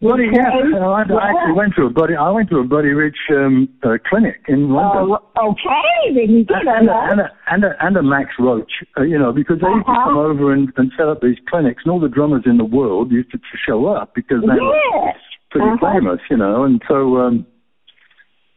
[0.00, 0.76] Buddy, yeah, Okay.
[0.76, 3.96] I, I actually went to a Buddy, I went to a Buddy Rich um, uh,
[4.08, 5.16] clinic in London.
[5.36, 8.30] Oh, okay, then you did and, a a, and, a, and, a, and a Max
[8.38, 10.04] Roach, uh, you know, because they used to Uh-huh.
[10.10, 13.10] come over and, and set up these clinics, and all the drummers in the world
[13.10, 15.16] used to to show up because they were Yes.
[15.50, 15.92] Pretty Uh-huh.
[15.92, 16.64] famous, you know.
[16.64, 17.46] And so, um,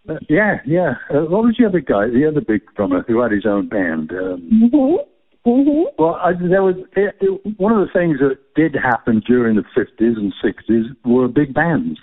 [0.07, 0.95] uh, yeah, yeah.
[1.09, 4.11] Uh, what was the other guy, the other big drummer who had his own band?
[4.11, 4.97] Um, Mhm.
[5.45, 5.85] Mhm.
[5.97, 9.63] well, I, there was it, it, one of the things that did happen during the
[9.75, 11.99] 50s and 60s were big bands.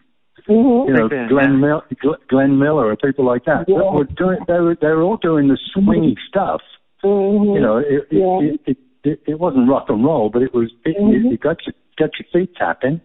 [0.48, 0.88] Mhm.
[0.88, 1.58] You know, band, Glenn, yeah.
[1.58, 3.68] Mil- Gl- Glenn Miller or people like that.
[3.68, 3.78] Yeah.
[3.78, 6.62] That were doing, they were they were all doing the swingy stuff.
[7.04, 7.54] Mhm.
[7.54, 8.40] You know, it, Yeah.
[8.40, 11.26] it, it, it, it wasn't rock and roll, but it was it, Mhm.
[11.26, 13.00] it, it got you got your feet tapping.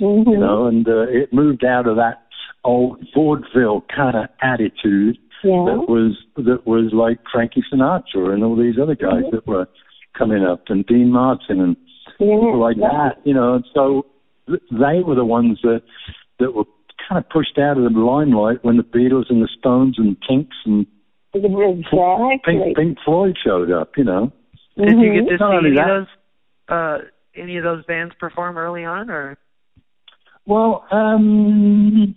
[0.00, 0.26] Mhm.
[0.26, 2.22] You know, and uh, it moved out of that
[2.64, 5.64] old vaudeville kind of attitude Yeah.
[5.66, 9.66] that was that was like Frankie Sinatra and all these other guys that were
[10.18, 11.76] coming up, and Dean Martin and
[12.18, 12.26] Yeah.
[12.36, 12.88] people like Yeah.
[12.90, 13.18] that.
[13.24, 14.06] You know, and so
[14.48, 15.82] th- they were the ones that
[16.38, 16.64] that were
[17.08, 20.56] kind of pushed out of the limelight when the Beatles and the Stones and Kinks
[20.66, 20.86] and
[21.32, 22.40] Exactly.
[22.44, 23.96] Pink, Pink Floyd showed up.
[23.96, 24.32] You know.
[24.76, 25.66] Did you get to Mm-hmm.
[25.66, 26.06] See any of those
[26.68, 26.98] uh
[27.34, 29.38] any of those bands perform early on or
[30.46, 32.14] Well, um,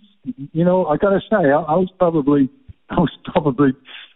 [0.52, 2.48] you know, I got to say, I, I was probably,
[2.90, 3.70] I was probably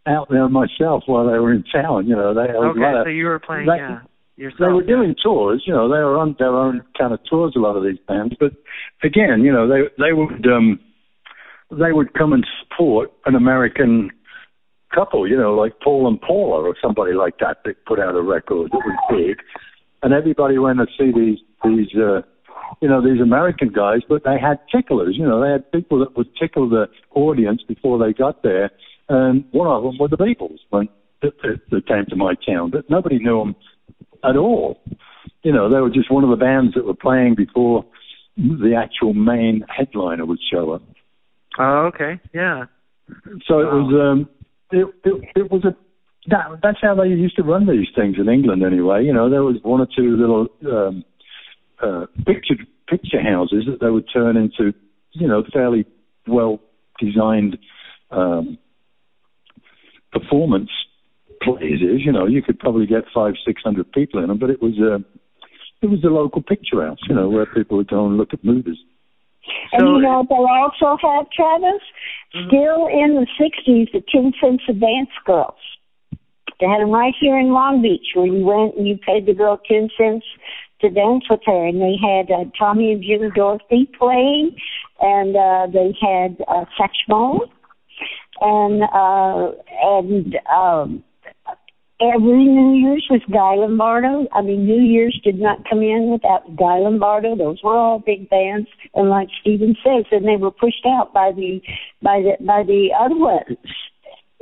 [0.06, 2.06] out there myself while they were in town.
[2.06, 4.00] You know, they there was a Okay, of- so you were playing they- yeah
[4.36, 4.58] yourself.
[4.58, 4.96] they were yeah.
[4.96, 5.62] doing tours.
[5.66, 7.54] You know, they were on their own kind of tours.
[7.56, 8.52] A lot of these bands, but
[9.02, 10.78] again, you know, they they would um,
[11.70, 14.10] they would come and support an American
[14.94, 15.28] couple.
[15.28, 17.58] You know, like Paul and Paula or somebody like that.
[17.64, 19.38] That put out a record that was big,
[20.02, 21.94] and everybody went to see these these.
[21.96, 22.22] Uh,
[22.80, 25.16] you know, these American guys, but they had ticklers.
[25.16, 28.70] You know, they had people that would tickle the audience before they got there.
[29.08, 30.88] And one of them were the Beatles when
[31.22, 31.32] that,
[31.70, 33.56] that came to my town, but nobody knew them
[34.22, 34.80] at all.
[35.42, 37.84] You know, they were just one of the bands that were playing before
[38.36, 40.82] the actual main headliner would show up.
[41.58, 42.18] Oh, okay.
[42.32, 42.64] Yeah.
[43.46, 44.28] So it was um,
[44.72, 45.76] it, it it was a
[46.28, 49.04] that that's how they used to run these things in England anyway.
[49.04, 51.04] You know, there was one or two little um,
[51.82, 52.56] uh, picture
[52.88, 54.72] picture houses that they would turn into,
[55.12, 55.86] you know, fairly
[56.26, 56.60] well
[57.00, 57.58] designed
[58.10, 58.58] um,
[60.12, 60.70] performance
[61.42, 62.00] places.
[62.04, 64.74] You know, you could probably get five six hundred people in them, but it was
[64.80, 64.98] uh,
[65.82, 68.44] it was a local picture house, you know, where people would go and look at
[68.44, 68.78] movies.
[69.72, 71.82] And so, you know they also have, Travis?
[72.34, 72.48] Mm-hmm.
[72.48, 75.60] Still in the 60s, the Ten Cents Advance Girls.
[76.60, 79.34] They had them right here in Long Beach where you went and you paid the
[79.34, 80.24] girl 10 cents
[80.80, 81.66] to dance with her.
[81.66, 84.56] And they had uh, Tommy and Jimmy Dorsey playing,
[85.00, 87.40] and uh, they had uh, Satchmo,
[88.40, 91.04] and uh, and um,
[92.00, 94.26] every New Year's was Guy Lombardo.
[94.32, 97.36] I mean, New Year's did not come in without Guy Lombardo.
[97.36, 101.32] Those were all big bands, and like Steven says, and they were pushed out by
[101.32, 101.60] the
[102.02, 103.58] by the by the other ones,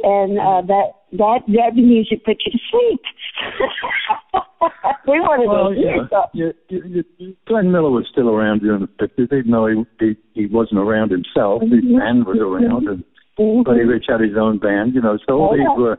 [0.03, 3.01] and uh, that that that music put you to sleep.
[5.07, 6.25] we wanted well, to hear yeah.
[6.33, 10.17] You, you, you, Glenn Miller was still around during the fifties, even though he, he
[10.35, 11.63] he wasn't around himself.
[11.63, 11.99] His mm-hmm.
[11.99, 13.05] band was around, and
[13.39, 13.63] mm-hmm.
[13.63, 14.95] Buddy Rich had his own band.
[14.95, 15.99] You know, so all oh, these were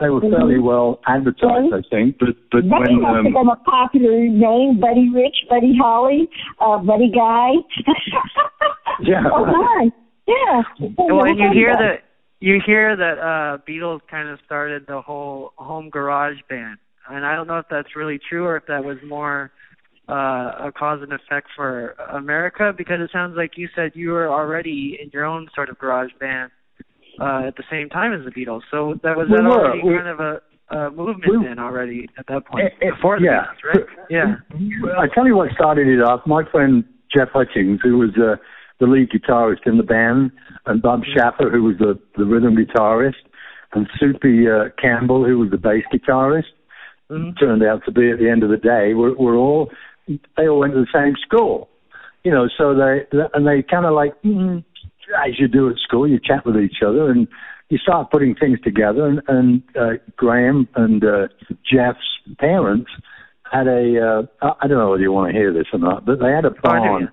[0.00, 0.66] they were fairly mm-hmm.
[0.66, 2.18] well advertised, I think.
[2.18, 6.28] But but they when must um, have been a popular name: Buddy Rich, Buddy Holly,
[6.60, 7.60] uh, Buddy Guy.
[9.02, 9.24] yeah.
[9.32, 9.90] oh my.
[10.26, 10.62] Yeah.
[10.96, 12.04] Well, and you hear that
[12.44, 16.78] you hear that uh Beatles kind of started the whole home garage band,
[17.08, 19.50] and I don't know if that's really true or if that was more
[20.08, 24.28] uh a cause and effect for America because it sounds like you said you were
[24.28, 26.50] already in your own sort of garage band
[27.20, 28.62] uh, at the same time as the Beatles.
[28.70, 29.66] So that was we that were.
[29.66, 30.40] already we, kind of a,
[30.76, 33.46] a movement we, then already at that point it, it, before the yeah.
[33.64, 33.86] Beatles, right?
[34.10, 34.34] Yeah.
[34.98, 36.20] I tell you what started it off.
[36.26, 36.84] My friend
[37.16, 38.36] Jeff Hutchings, who was uh,
[38.80, 40.30] the lead guitarist in the band,
[40.66, 41.18] and Bob mm-hmm.
[41.18, 43.14] Schaffer, who was the, the rhythm guitarist,
[43.72, 46.52] and Soupy uh, Campbell, who was the bass guitarist,
[47.10, 47.36] mm-hmm.
[47.38, 49.70] turned out to be at the end of the day, we're, we're all
[50.36, 51.68] they all went to the same school,
[52.24, 52.48] you know.
[52.58, 54.64] So they and they kind of like mm,
[55.26, 57.26] as you do at school, you chat with each other and
[57.70, 59.06] you start putting things together.
[59.06, 61.28] And, and uh, Graham and uh,
[61.70, 61.98] Jeff's
[62.38, 62.90] parents
[63.50, 66.20] had a uh, I don't know whether you want to hear this or not, but
[66.20, 67.10] they had a barn.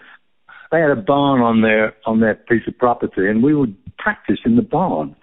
[0.71, 4.39] They had a barn on their on their piece of property, and we would practice
[4.45, 5.15] in the barn.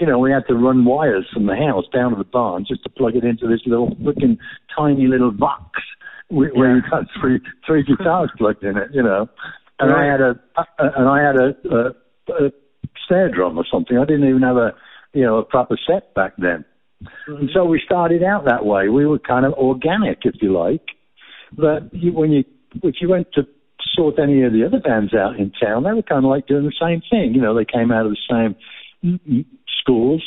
[0.00, 2.82] You know, we had to run wires from the house down to the barn just
[2.82, 4.36] to plug it into this little freaking
[4.76, 5.80] tiny little box
[6.28, 6.74] where yeah.
[6.74, 8.88] you got three three guitars plugged in it.
[8.92, 9.28] You know,
[9.78, 10.08] and right.
[10.08, 10.40] I had a
[10.96, 12.52] and I had a, a a
[13.06, 13.96] snare drum or something.
[13.96, 14.74] I didn't even have a
[15.12, 16.64] you know a proper set back then.
[17.02, 17.36] Mm-hmm.
[17.36, 18.88] And so we started out that way.
[18.88, 20.82] We were kind of organic, if you like.
[21.52, 22.44] But you, when you
[22.82, 23.42] if you went to
[23.94, 26.64] sort any of the other bands out in town, they were kind of like doing
[26.64, 27.34] the same thing.
[27.34, 28.54] You know, they came out of the
[29.02, 29.46] same
[29.80, 30.22] schools,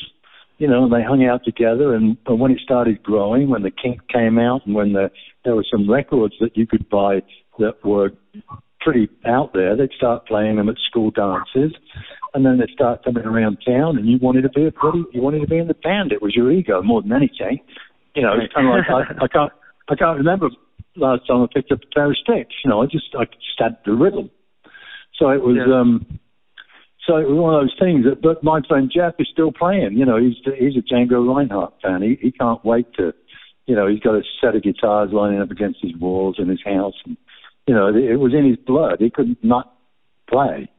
[0.58, 1.94] you know, and they hung out together.
[1.94, 5.12] And, and when it started growing, when the Kink came out, and when the,
[5.44, 7.22] there were some records that you could buy
[7.60, 8.12] that were
[8.80, 9.76] pretty out there.
[9.76, 11.78] They'd start playing them at school dances,
[12.34, 15.22] and then they'd start coming around town, and you wanted to be a pretty, you
[15.22, 16.12] wanted to be in the band.
[16.12, 17.60] It was your ego more than anything.
[18.16, 19.52] You know, it's kind of like I, I can't,
[19.90, 20.50] I can't remember
[21.00, 22.56] last time I picked up a pair of sticks.
[22.64, 24.30] You know, I just, I just had the rhythm.
[25.18, 25.80] So it was, yeah.
[25.80, 26.20] um,
[27.06, 28.06] so it was one of those things.
[28.06, 29.98] That, but my friend Jeff is still playing.
[29.98, 32.02] You know, he's he's a Django Reinhardt fan.
[32.02, 33.14] He he can't wait to,
[33.66, 36.62] you know, he's got a set of guitars lining up against his walls in his
[36.64, 37.18] house, and
[37.68, 38.98] you know, it was in his blood.
[39.00, 39.74] He could not
[40.30, 40.70] play.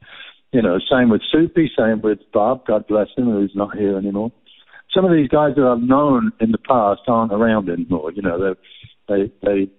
[0.53, 4.33] You know, same with Soupy, same with Bob, God bless him, who's not here anymore.
[4.93, 8.11] Some of these guys that I've known in the past aren't around anymore.
[8.11, 8.55] You know,
[9.09, 9.71] they they they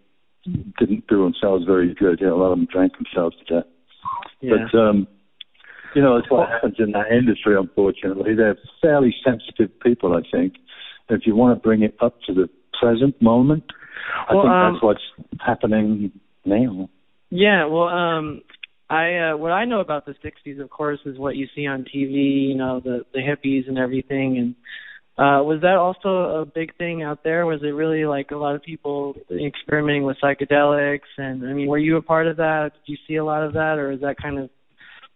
[0.43, 2.19] didn't do themselves very good.
[2.19, 3.69] You know, a lot of them drank themselves to death.
[4.41, 4.53] Yeah.
[4.71, 5.07] But um,
[5.95, 7.55] you know, it's what happens in that industry.
[7.57, 10.15] Unfortunately, they're fairly sensitive people.
[10.15, 10.53] I think.
[11.09, 12.47] If you want to bring it up to the
[12.79, 13.65] present moment,
[14.29, 16.11] I well, think um, that's what's happening
[16.45, 16.89] now.
[17.29, 18.41] Yeah, well, um,
[18.89, 21.83] I uh, what I know about the '60s, of course, is what you see on
[21.83, 22.49] TV.
[22.49, 24.37] You know, the the hippies and everything.
[24.37, 24.55] And
[25.17, 27.45] uh, was that also a big thing out there?
[27.45, 31.11] Was it really like a lot of people experimenting with psychedelics?
[31.17, 32.71] And I mean, were you a part of that?
[32.73, 34.49] Did you see a lot of that, or is that kind of?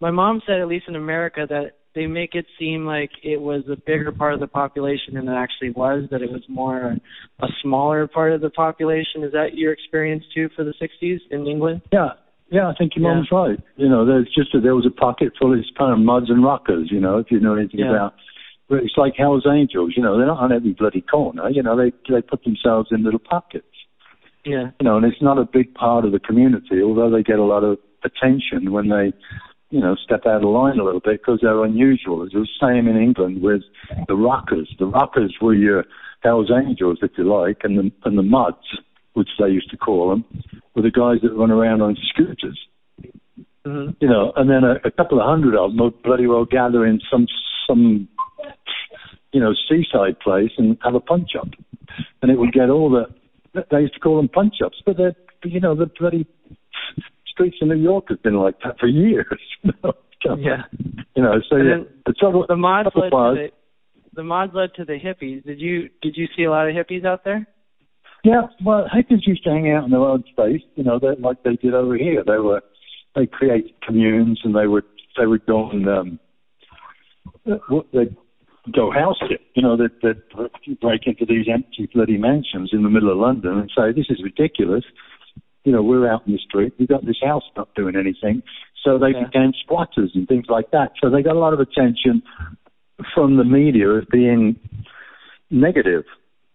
[0.01, 3.63] My mom said, at least in America, that they make it seem like it was
[3.71, 6.03] a bigger part of the population than it actually was.
[6.11, 6.97] That it was more
[7.39, 9.23] a smaller part of the population.
[9.23, 11.81] Is that your experience too for the '60s in England?
[11.93, 12.09] Yeah,
[12.51, 13.15] yeah, I think your yeah.
[13.15, 13.59] mom's right.
[13.77, 16.43] You know, there's just a, there was a pocket full of kind of mods and
[16.43, 16.89] rockers.
[16.91, 17.91] You know, if you know anything yeah.
[17.91, 18.13] about.
[18.67, 19.93] But it's like Hell's Angels.
[19.95, 21.49] You know, they're not on every bloody corner.
[21.49, 23.65] You know, they they put themselves in little pockets.
[24.43, 24.71] Yeah.
[24.79, 27.43] You know, and it's not a big part of the community, although they get a
[27.43, 29.13] lot of attention when they
[29.75, 32.19] you know, step out of line a little bit because they're unusual.
[32.19, 33.61] Was the same in England with
[34.07, 34.73] the rockers.
[34.79, 35.85] The rockers were your
[36.21, 38.79] Hell's Angels, if you like, and the and the mods,
[39.13, 40.25] which they used to call them,
[40.75, 42.59] were the guys that run around on scooters.
[43.65, 43.91] Mm-hmm.
[43.99, 46.85] You know, and then a, a couple of hundred of them would bloody well gather
[46.85, 47.27] in some
[47.67, 48.07] some
[49.35, 51.49] you know seaside place and have a punch up,
[52.23, 53.05] and it would get all the
[53.69, 55.15] they used to call them punch ups, but they're
[55.45, 56.25] you know, the bloody
[57.27, 59.39] streets of New York have been like that for years.
[59.63, 60.63] yeah.
[61.15, 62.45] You know, so yeah, the trouble.
[62.47, 65.43] The mods led was, to the the mods led to the hippies.
[65.43, 67.47] Did you did you see a lot of hippies out there?
[68.23, 70.61] Yeah, well, hippies used to hang out in their own space.
[70.75, 72.23] You know, they, like they did over here.
[72.25, 72.61] They were
[73.15, 74.85] they created communes and they would
[75.17, 76.19] they would go and um,
[77.45, 78.15] they
[78.73, 79.41] go house it.
[79.55, 80.29] You know, that that
[80.81, 84.23] break into these empty bloody mansions in the middle of London and say this is
[84.23, 84.83] ridiculous.
[85.63, 86.73] You know, we're out in the street.
[86.77, 88.43] We've got this house not doing anything.
[88.83, 89.25] So they yeah.
[89.25, 90.91] became squatters and things like that.
[91.01, 92.21] So they got a lot of attention
[93.13, 94.57] from the media as being
[95.49, 96.03] negative,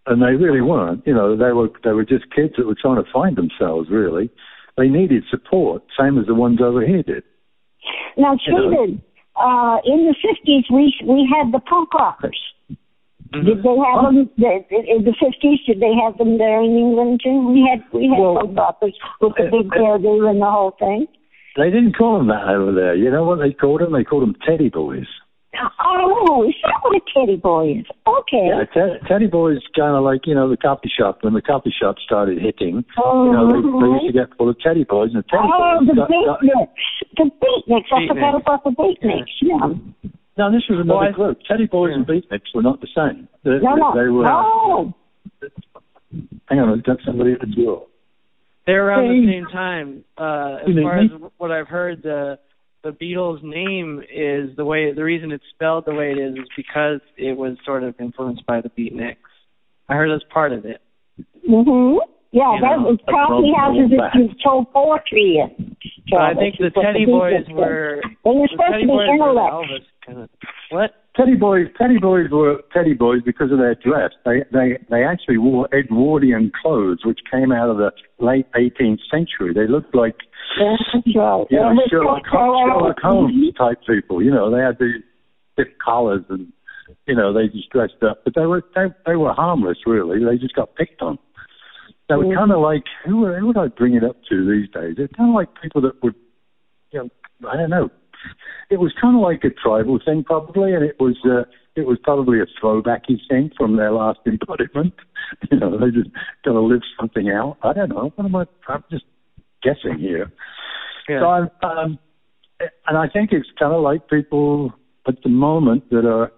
[0.06, 1.06] and they really weren't.
[1.06, 3.88] You know, they were they were just kids that were trying to find themselves.
[3.90, 4.30] Really,
[4.76, 7.24] they needed support, same as the ones over here did.
[8.16, 9.02] Now, Stephen,
[9.40, 12.38] uh, in the fifties, we we had the punk rockers.
[13.32, 13.46] Mm-hmm.
[13.46, 15.60] Did they have them in the fifties?
[15.66, 17.48] Did they have them there in England too?
[17.48, 21.06] We had we had well, punk rockers with the big hairdo and the whole thing.
[21.56, 22.94] They didn't call them that over there.
[22.94, 23.92] You know what they called them?
[23.92, 25.06] They called them teddy boys.
[25.82, 27.86] Oh, is that what a teddy boy is?
[28.06, 28.48] Okay.
[28.48, 31.42] Yeah, te- teddy boy is kind of like you know the coffee shop when the
[31.42, 32.84] coffee shop started hitting.
[33.02, 35.80] Oh, you know they, they used to get full of teddy boys and teddy oh,
[35.80, 35.88] boys.
[35.90, 36.86] the beatniks.
[37.16, 37.90] The beatniks.
[37.92, 39.34] I forgot about the beatniks.
[39.42, 40.10] Yeah.
[40.38, 41.38] No, this was another group.
[41.48, 43.28] Teddy boys and beatniks were not the same.
[43.44, 43.92] They, no, no.
[43.94, 44.94] They were, no.
[46.48, 47.86] Hang on, I've got somebody at the door.
[48.66, 49.26] They're around hey.
[49.26, 50.04] the same time.
[50.16, 52.38] Uh, as far as what I've heard, the
[52.82, 56.48] the Beatles name is the way the reason it's spelled the way it is is
[56.56, 59.16] because it was sort of influenced by the Beatniks.
[59.88, 60.80] I heard that's part of it.
[61.48, 61.98] Mhm.
[62.32, 65.76] Yeah, you that know, was coffee houses that you told poetry in.
[66.08, 68.00] So I think the Teddy Boys were.
[68.24, 70.30] They were supposed to be Elvis kind of.
[70.70, 70.94] What?
[71.16, 74.12] Teddy Boys, Teddy Boys were Teddy Boys because of their dress.
[74.24, 79.52] They they they actually wore Edwardian clothes, which came out of the late 18th century.
[79.52, 80.16] They looked like
[80.58, 81.46] that's right.
[81.50, 84.22] yeah, Sherlock, Sherlock Holmes type people.
[84.22, 85.02] You know, they had these
[85.56, 86.52] thick collars and
[87.06, 90.24] you know they just dressed up, but they were they they were harmless really.
[90.24, 91.18] They just got picked on.
[92.08, 94.94] They were kind of like who, who would I bring it up to these days?
[94.96, 96.14] They're kind of like people that would,
[96.90, 97.88] you know, I don't know.
[98.70, 101.44] It was kind of like a tribal thing probably, and it was uh,
[101.76, 104.94] it was probably a throwbacky thing from their last embodiment.
[105.48, 106.10] You know, they just
[106.44, 107.56] got to live something out.
[107.62, 108.12] I don't know.
[108.16, 108.46] What am I?
[108.66, 109.04] I'm just
[109.62, 110.32] guessing here.
[111.08, 111.20] Yeah.
[111.20, 111.98] So I'm, um,
[112.88, 114.72] and I think it's kind of like people
[115.06, 116.32] at the moment that are,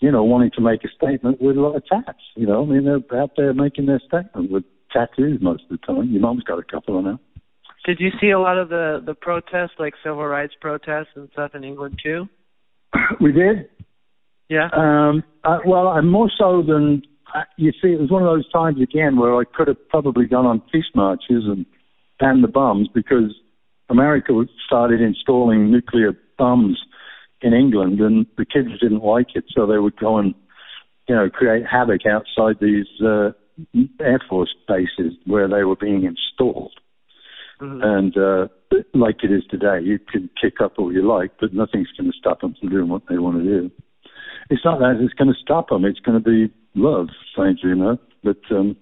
[0.00, 2.22] you know, wanting to make a statement with a lot of tats.
[2.36, 5.86] You know, I mean, they're out there making their statement with tattoos most of the
[5.86, 6.10] time.
[6.10, 7.18] Your mom's got a couple of them.
[7.84, 11.54] Did you see a lot of the the protests, like civil rights protests and stuff
[11.54, 12.28] in England too?
[13.20, 13.68] We did.
[14.48, 14.68] Yeah.
[14.72, 15.22] Um.
[15.44, 17.02] Uh, well, and more so than
[17.34, 17.88] uh, you see.
[17.88, 20.90] It was one of those times again where I could have probably gone on peace
[20.94, 21.66] marches and
[22.18, 23.34] banned the bombs because
[23.88, 24.32] America
[24.66, 26.78] started installing nuclear bombs
[27.40, 30.34] in England, and the kids didn't like it, so they would go and
[31.08, 33.30] you know create havoc outside these uh,
[34.00, 36.72] air force bases where they were being installed.
[37.60, 37.82] Mm-hmm.
[37.82, 38.48] And uh,
[38.94, 42.18] like it is today, you can kick up all you like, but nothing's going to
[42.18, 43.70] stop them from doing what they want to do.
[44.50, 47.98] It's not that it's going to stop them; it's going to be love, strangely know.
[48.22, 48.76] But um,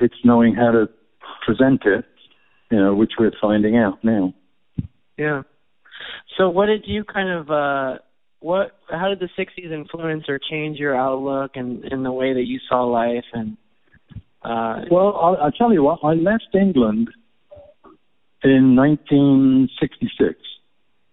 [0.00, 0.88] it's knowing how to
[1.46, 2.04] present it
[2.70, 4.34] you know, which we're finding out now.
[5.16, 5.42] Yeah.
[6.36, 7.98] So what did you kind of uh
[8.40, 12.46] what how did the 60s influence or change your outlook and in the way that
[12.46, 13.56] you saw life and
[14.42, 17.10] uh Well, I'll, I'll tell you what, I left England
[18.44, 20.34] in 1966.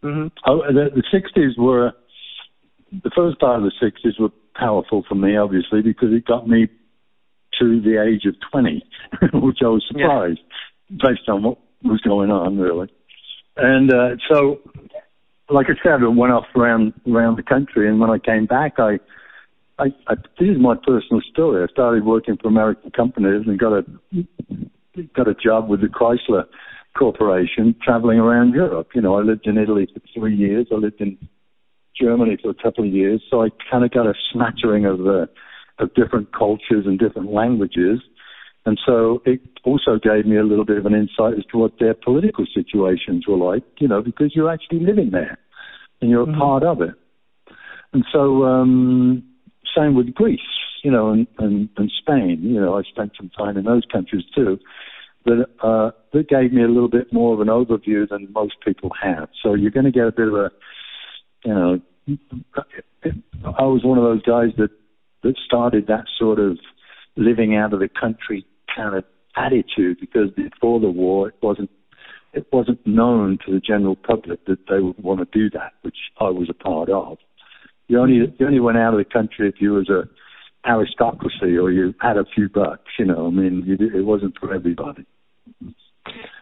[0.04, 0.28] Mm-hmm.
[0.46, 1.94] Oh, the, the 60s were
[2.92, 6.68] the first part of the 60s were powerful for me, obviously, because it got me
[7.60, 8.84] to the age of 20,
[9.34, 10.40] which I was surprised.
[10.40, 10.58] Yeah
[10.92, 12.92] based on what was going on, really.
[13.58, 14.60] And uh, so,
[15.50, 18.74] like I said, I went off around around the country, and when I came back,
[18.78, 19.00] I,
[19.80, 21.64] I, I this is my personal story.
[21.64, 23.86] I started working for American companies and got a
[25.16, 26.46] got a job with the Chrysler
[26.98, 28.90] Corporation, traveling around Europe.
[28.94, 30.68] You know, I lived in Italy for three years.
[30.72, 31.18] I lived in
[32.00, 35.26] Germany for a couple of years, so I kind of got a smattering of uh,
[35.80, 38.00] of different cultures and different languages.
[38.66, 41.80] And so it also gave me a little bit of an insight as to what
[41.80, 45.40] their political situations were like, you know, because you're actually living there
[46.00, 46.36] and you're mm-hmm.
[46.36, 46.94] a part of it.
[47.94, 49.24] And so, um,
[49.76, 50.40] same with Greece,
[50.84, 54.24] you know, and, and, and Spain, you know, I spent some time in those countries
[54.36, 54.60] too.
[55.26, 58.92] That, uh, that gave me a little bit more of an overview than most people
[59.02, 59.30] have.
[59.44, 60.52] So you're going to get a bit of a,
[61.46, 61.80] you know,
[63.46, 64.72] I was one of those guys that,
[65.24, 66.58] that started that sort of
[67.16, 68.46] living out of the country
[68.76, 69.04] kind of
[69.36, 71.70] attitude because before the war it wasn't
[72.34, 75.98] it wasn't known to the general public that they would want to do that, which
[76.20, 77.18] I was a part of.
[77.88, 80.04] You only you only went out of the country if you was a
[80.66, 82.92] aristocracy or you had a few bucks.
[82.98, 85.06] You know, I mean, you, it wasn't for everybody.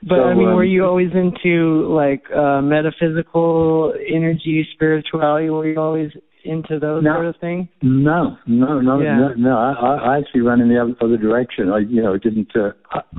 [0.01, 5.49] But so, I mean, um, were you always into like uh metaphysical energy, spirituality?
[5.49, 6.11] Were you always
[6.45, 7.67] into those no, sort of things?
[7.81, 9.17] No, no, no, yeah.
[9.17, 9.57] no, no.
[9.57, 11.69] I, I actually ran in the other, other direction.
[11.69, 12.49] I, you know, didn't.
[12.55, 12.71] Uh,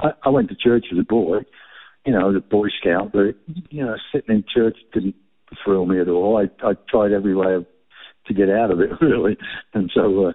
[0.02, 1.38] I, I went to church as a boy,
[2.06, 3.36] you know, as a Boy Scout, but
[3.68, 5.16] you know, sitting in church didn't
[5.64, 6.38] thrill me at all.
[6.38, 7.66] I, I tried every way of,
[8.26, 9.36] to get out of it, really,
[9.74, 10.32] and so, uh,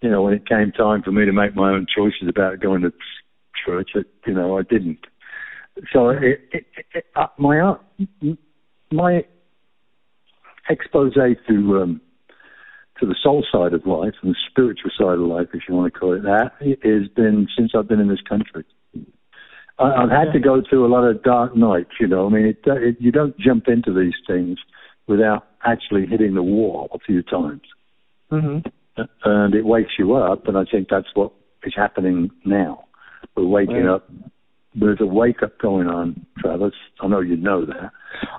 [0.00, 2.82] you know, when it came time for me to make my own choices about going
[2.82, 2.92] to
[3.64, 5.06] church, it, you know, I didn't.
[5.92, 7.76] So it, it, it, uh, my uh,
[8.90, 9.24] my
[10.68, 12.00] expose to um,
[13.00, 15.92] to the soul side of life and the spiritual side of life, if you want
[15.92, 18.64] to call it that, has been since I've been in this country.
[19.78, 22.26] I, I've had to go through a lot of dark nights, you know.
[22.26, 24.58] I mean, it, it, you don't jump into these things
[25.06, 27.62] without actually hitting the wall a few times.
[28.32, 28.68] Mm-hmm.
[29.24, 31.32] And it wakes you up, and I think that's what
[31.62, 32.84] is happening now.
[33.36, 33.96] We're waking right.
[33.96, 34.10] up.
[34.74, 36.72] There's a wake up going on, Travis.
[37.00, 37.90] I know you know that.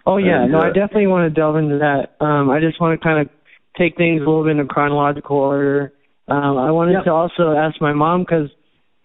[0.06, 2.24] Oh yeah, and, no, uh, I definitely want to delve into that.
[2.24, 3.30] Um, I just want to kind of
[3.78, 5.94] take things a little bit in chronological order.
[6.28, 7.06] Um, I wanted yep.
[7.06, 8.50] to also ask my mom because,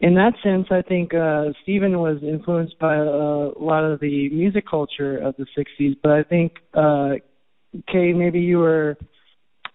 [0.00, 4.28] in that sense, I think uh, Stephen was influenced by uh, a lot of the
[4.30, 5.96] music culture of the '60s.
[6.02, 7.14] But I think, uh,
[7.90, 8.96] Kay, maybe you were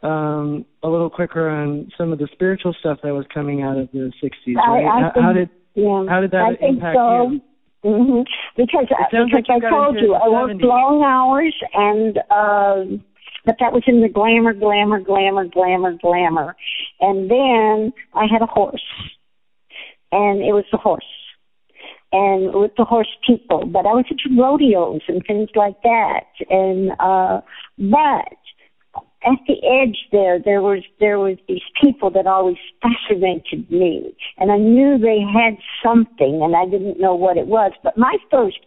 [0.03, 3.89] um, a little quicker on some of the spiritual stuff that was coming out of
[3.91, 4.55] the '60s.
[4.55, 4.85] Right?
[4.85, 7.31] I, I how, think, how did yeah, how did that I think impact so.
[7.31, 7.41] you?
[7.85, 8.21] Mm-hmm.
[8.57, 12.19] Because because like I told you I worked long hours and.
[12.29, 12.97] Uh,
[13.45, 16.55] but that was in the glamour, glamour, glamour, glamour, glamour.
[16.99, 18.83] And then I had a horse.
[20.11, 21.05] And it was the horse.
[22.11, 23.65] And with the horse people.
[23.65, 26.25] But I was at rodeos and things like that.
[26.49, 27.41] And uh
[27.77, 28.37] but
[29.29, 34.51] at the edge there there was there was these people that always fascinated me and
[34.51, 38.59] i knew they had something and i didn't know what it was but my first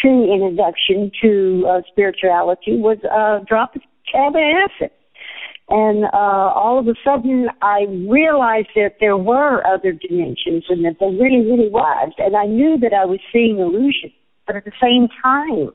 [0.00, 3.82] true introduction to uh, spirituality was a drop of
[4.14, 4.90] acid.
[5.70, 10.96] And uh, all of a sudden, I realized that there were other dimensions and that
[10.98, 12.12] there really, really was.
[12.16, 14.12] And I knew that I was seeing illusion.
[14.46, 15.70] But at the same time,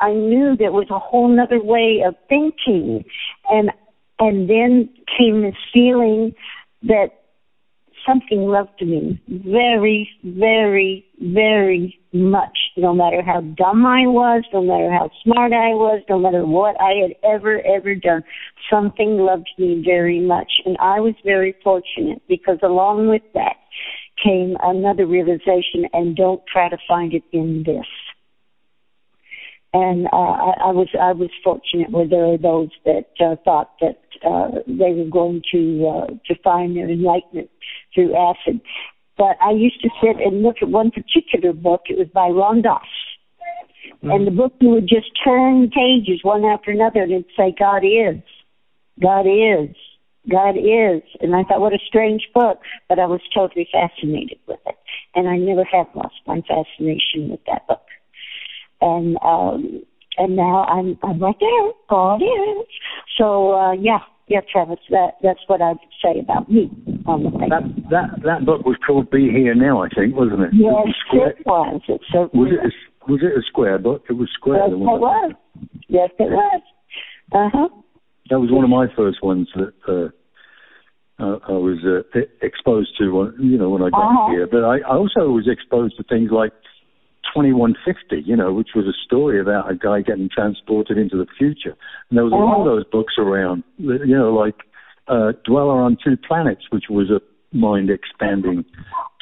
[0.00, 3.04] I knew there was a whole other way of thinking.
[3.48, 3.70] And
[4.18, 4.88] and then
[5.18, 6.34] came this feeling
[6.82, 7.10] that
[8.06, 12.56] something loved me very, very, very much.
[12.76, 16.80] No matter how dumb I was, no matter how smart I was, no matter what
[16.80, 18.22] I had ever, ever done,
[18.70, 20.50] something loved me very much.
[20.64, 23.56] And I was very fortunate because along with that
[24.24, 27.86] came another realization and don't try to find it in this
[29.74, 33.72] and uh, I, I was I was fortunate where there are those that uh, thought
[33.80, 37.50] that uh, they were going to uh, to find their enlightenment
[37.94, 38.60] through acid.
[39.18, 41.82] But I used to sit and look at one particular book.
[41.86, 42.80] It was by Ram Dass.
[43.96, 44.10] Mm-hmm.
[44.10, 47.82] And the book, you would just turn pages one after another and it'd say, God
[47.82, 48.22] is,
[49.02, 49.74] God is,
[50.30, 51.02] God is.
[51.20, 52.60] And I thought, what a strange book.
[52.88, 54.76] But I was totally fascinated with it.
[55.16, 57.87] And I never have lost my fascination with that book
[58.80, 59.82] and um
[60.16, 61.72] and now I'm I'm right there.
[61.88, 62.66] God is.
[63.18, 66.70] So uh yeah, yeah, Travis, that that's what I'd say about me
[67.06, 67.48] on the thing.
[67.48, 70.50] That that that book was called Be Here Now, I think, wasn't it?
[70.52, 71.80] Yes, it was.
[71.88, 72.30] It was.
[72.34, 74.04] Was it a, was it a square book?
[74.08, 74.68] It was square.
[74.68, 75.32] Yes, it was.
[75.88, 76.62] Yes, it was.
[77.32, 77.68] Uh huh.
[78.30, 80.10] That was one of my first ones that uh,
[81.18, 84.30] uh, I was uh, exposed to, you know, when I got uh-huh.
[84.30, 84.46] here.
[84.46, 86.52] But I, I also was exposed to things like
[87.34, 91.76] 2150, you know, which was a story about a guy getting transported into the future.
[92.08, 92.76] And there was a lot of uh-huh.
[92.76, 94.56] those books around, you know, like
[95.08, 97.20] uh, Dweller on Two Planets, which was a
[97.56, 98.64] mind expanding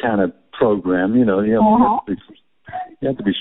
[0.01, 1.17] kind of program.
[1.17, 2.01] You know, you, uh-huh.
[2.07, 2.21] have, to be,
[3.01, 3.35] you have to be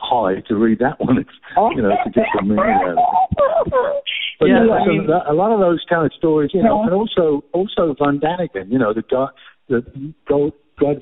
[0.00, 1.16] high to read that one,
[1.76, 4.04] you know, to get the meaning out of it.
[4.38, 7.42] But yeah, I mean, a lot of those kind of stories, you know, and also
[7.52, 9.26] also von Daniken, you know, the guy,
[9.68, 9.82] the
[10.28, 11.00] gold gods,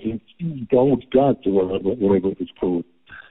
[0.70, 2.85] gold gods or whatever, whatever it was called,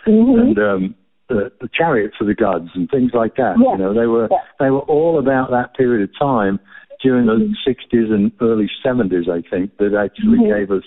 [0.07, 0.39] mm-hmm.
[0.39, 0.95] and um,
[1.29, 3.55] the, the chariots of the gods and things like that.
[3.59, 3.73] Yeah.
[3.73, 4.37] You know, they were yeah.
[4.59, 6.59] they were all about that period of time
[7.01, 7.53] during mm-hmm.
[7.65, 10.59] the 60s and early 70s, I think, that actually mm-hmm.
[10.59, 10.83] gave us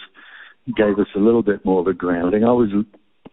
[0.77, 2.45] gave us a little bit more of a grounding.
[2.45, 2.71] I was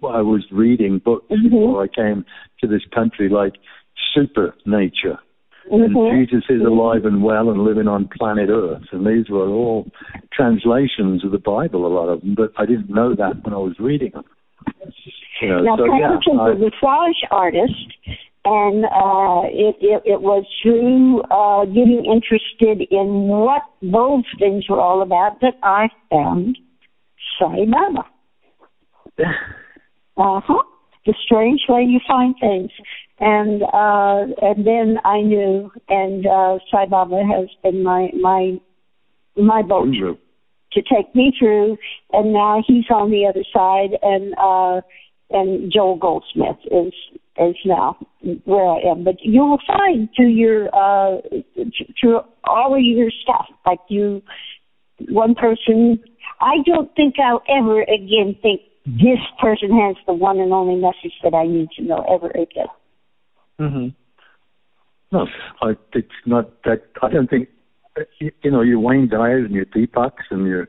[0.04, 1.50] I was reading books mm-hmm.
[1.50, 2.26] before I came
[2.62, 3.54] to this country, like
[4.14, 5.20] Super Nature
[5.72, 5.98] Mm-hmm.
[5.98, 8.84] And Jesus is alive and well and living on planet Earth.
[8.92, 9.90] And these were all
[10.32, 13.58] translations of the Bible, a lot of them, but I didn't know that when I
[13.58, 14.26] was reading them.
[15.42, 17.74] You know, now, so Frank yeah, was a massage artist,
[18.46, 24.80] and uh, it, it it was through uh, getting interested in what those things were
[24.80, 26.58] all about that I found
[27.40, 28.06] Sai Baba.
[30.18, 30.64] Uh huh.
[31.06, 32.72] The strange way you find things,
[33.20, 38.60] and uh, and then I knew, and uh, Sai Baba has been my my
[39.38, 40.18] my boat Guru.
[40.74, 41.78] to take me through,
[42.12, 44.82] and now he's on the other side, and uh,
[45.30, 46.94] and Joel Goldsmith is
[47.38, 47.98] is now
[48.46, 49.04] where I am.
[49.04, 51.22] But you will find through your uh,
[52.02, 54.22] through all of your stuff, like you,
[55.10, 56.04] one person.
[56.42, 61.14] I don't think I'll ever again think this person has the one and only message
[61.24, 62.68] that I need to know ever again.
[63.60, 63.94] Mhm.
[65.12, 65.28] No,
[65.62, 66.84] I, it's not that.
[67.02, 67.50] I don't think
[68.20, 70.68] you, you know your Wayne Dyers and your Deepaks and your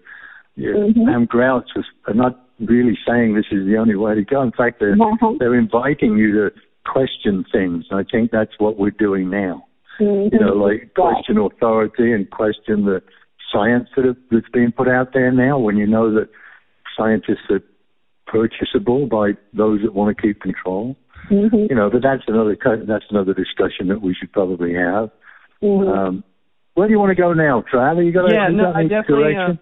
[0.55, 1.05] your Mhm.
[1.05, 1.73] Pam Grouts
[2.07, 4.41] are not really saying this is the only way to go.
[4.41, 5.35] In fact, they're Uh-huh.
[5.39, 6.53] they're inviting you to
[6.87, 7.85] question things.
[7.91, 9.65] I think that's what we're doing now.
[9.99, 10.33] Mhm.
[10.33, 10.95] You know, like Right.
[10.95, 13.03] question authority and question the
[13.53, 15.59] science that that's being put out there now.
[15.59, 16.29] When you know that
[16.97, 17.63] scientists are
[18.27, 20.97] purchasable by those that want to keep control.
[21.31, 21.69] Mhm.
[21.71, 22.57] You know, but that's another
[22.87, 25.11] that's another discussion that we should probably have.
[25.63, 25.89] Mhm.
[25.89, 26.25] Um,
[26.75, 28.05] where do you want to go now, Trav?
[28.05, 29.37] You got yeah, you no, got I any definitely.
[29.37, 29.55] Uh.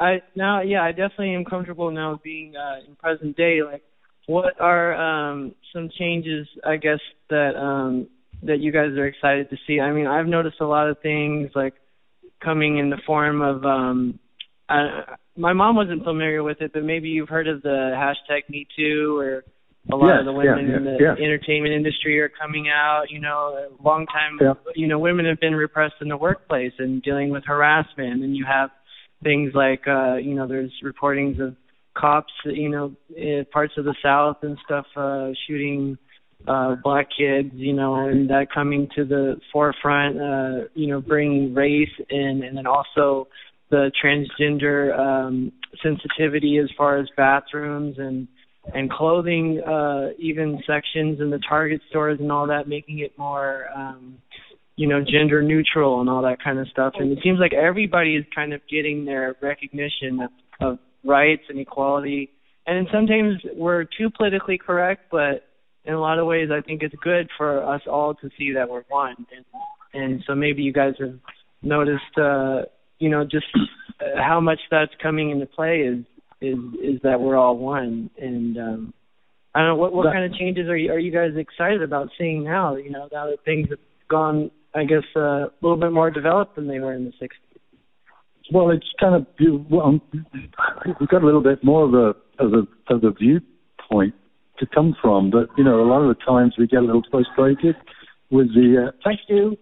[0.00, 3.62] I now, yeah, I definitely am comfortable now being uh, in present day.
[3.62, 3.82] Like,
[4.26, 6.46] what are um, some changes?
[6.64, 7.00] I guess
[7.30, 8.08] that um,
[8.42, 9.80] that you guys are excited to see.
[9.80, 11.74] I mean, I've noticed a lot of things like
[12.42, 13.64] coming in the form of.
[13.64, 14.18] Um,
[14.68, 18.66] I, my mom wasn't familiar with it, but maybe you've heard of the hashtag Me
[18.76, 19.44] Too, or
[19.90, 21.12] a lot Yes, of the women yeah, in the yeah.
[21.12, 23.04] entertainment industry are coming out.
[23.08, 24.38] You know, a long time.
[24.40, 24.54] Yeah.
[24.74, 28.44] You know, women have been repressed in the workplace and dealing with harassment, and you
[28.46, 28.70] have
[29.22, 31.56] things like uh you know there's reportings of
[31.96, 35.98] cops you know in parts of the south and stuff uh shooting
[36.46, 41.52] uh black kids you know and that coming to the forefront uh you know bringing
[41.52, 43.26] race in and then also
[43.70, 45.52] the transgender um
[45.82, 48.26] sensitivity as far as bathrooms and
[48.74, 53.66] and clothing uh even sections in the target stores and all that making it more
[53.74, 54.18] um
[54.76, 56.94] you know gender neutral and all that kind of stuff.
[56.98, 61.58] And it seems like everybody is kind of getting their recognition of, of rights and
[61.58, 62.30] equality.
[62.66, 65.44] And sometimes we're too politically correct but
[65.84, 68.68] in a lot of ways i think it's good for us all to see that
[68.68, 69.26] we're one.
[69.34, 69.44] And
[69.94, 71.18] and so maybe you guys have
[71.62, 72.62] noticed uh
[72.98, 73.46] you know just
[74.00, 76.04] uh, how much that's coming into play is
[76.40, 78.94] is is that we're all one and um
[79.54, 82.10] I don't know what what kind of changes are you are you guys excited about
[82.18, 82.76] seeing now?
[82.76, 83.78] You know, now that things have
[84.08, 87.30] gone, I guess, uh, a little bit more developed than they were in the '60s.
[88.52, 89.26] Well, it's kind of.
[89.70, 94.14] Well, we've got a little bit more of a of a of a viewpoint
[94.60, 97.02] to come from, but you know, a lot of the times we get a little
[97.10, 97.74] frustrated
[98.30, 99.56] with the uh, thank you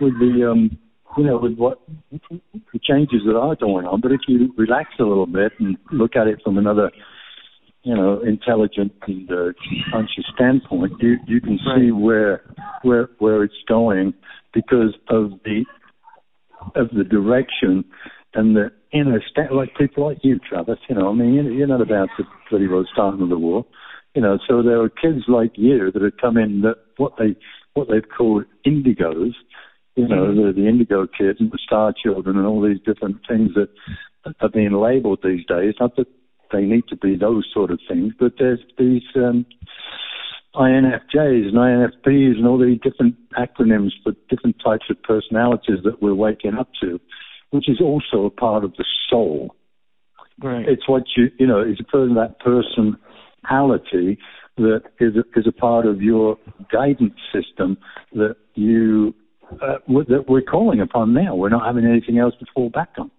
[0.00, 0.78] with the um
[1.18, 1.80] you know with what
[2.12, 4.00] the changes that are going on.
[4.00, 6.90] But if you relax a little bit and look at it from another
[7.82, 9.52] you know intelligent and uh,
[9.90, 12.42] conscious standpoint, you you can see where
[12.82, 14.14] where where it's going
[14.54, 15.64] because of the
[16.74, 17.84] of the direction
[18.34, 20.78] and the inner sta- like people like you, Travis.
[20.88, 23.64] You know, I mean, you're, not about to bloody well starting of the war.
[24.14, 27.36] You know, so there are kids like you that have come in that what they
[27.74, 29.32] what they've called indigos.
[29.98, 33.50] You know, the, the indigo kids and the star children and all these different things
[33.54, 33.68] that
[34.40, 35.74] are being labelled these days.
[35.80, 36.06] Not that
[36.52, 39.44] they need to be those sort of things, but there's these um,
[40.54, 46.14] INFJs and INFPs and all these different acronyms for different types of personalities that we're
[46.14, 47.00] waking up to,
[47.50, 49.54] which is also a part of the soul.
[50.42, 50.68] Right.
[50.68, 54.18] It's what you you know it's a person that personality
[54.56, 56.36] that is a, is a part of your
[56.70, 57.76] guidance system
[58.12, 59.14] that you
[59.52, 59.78] uh,
[60.08, 61.34] that we're calling upon now.
[61.34, 63.10] We're not having anything else to fall back on.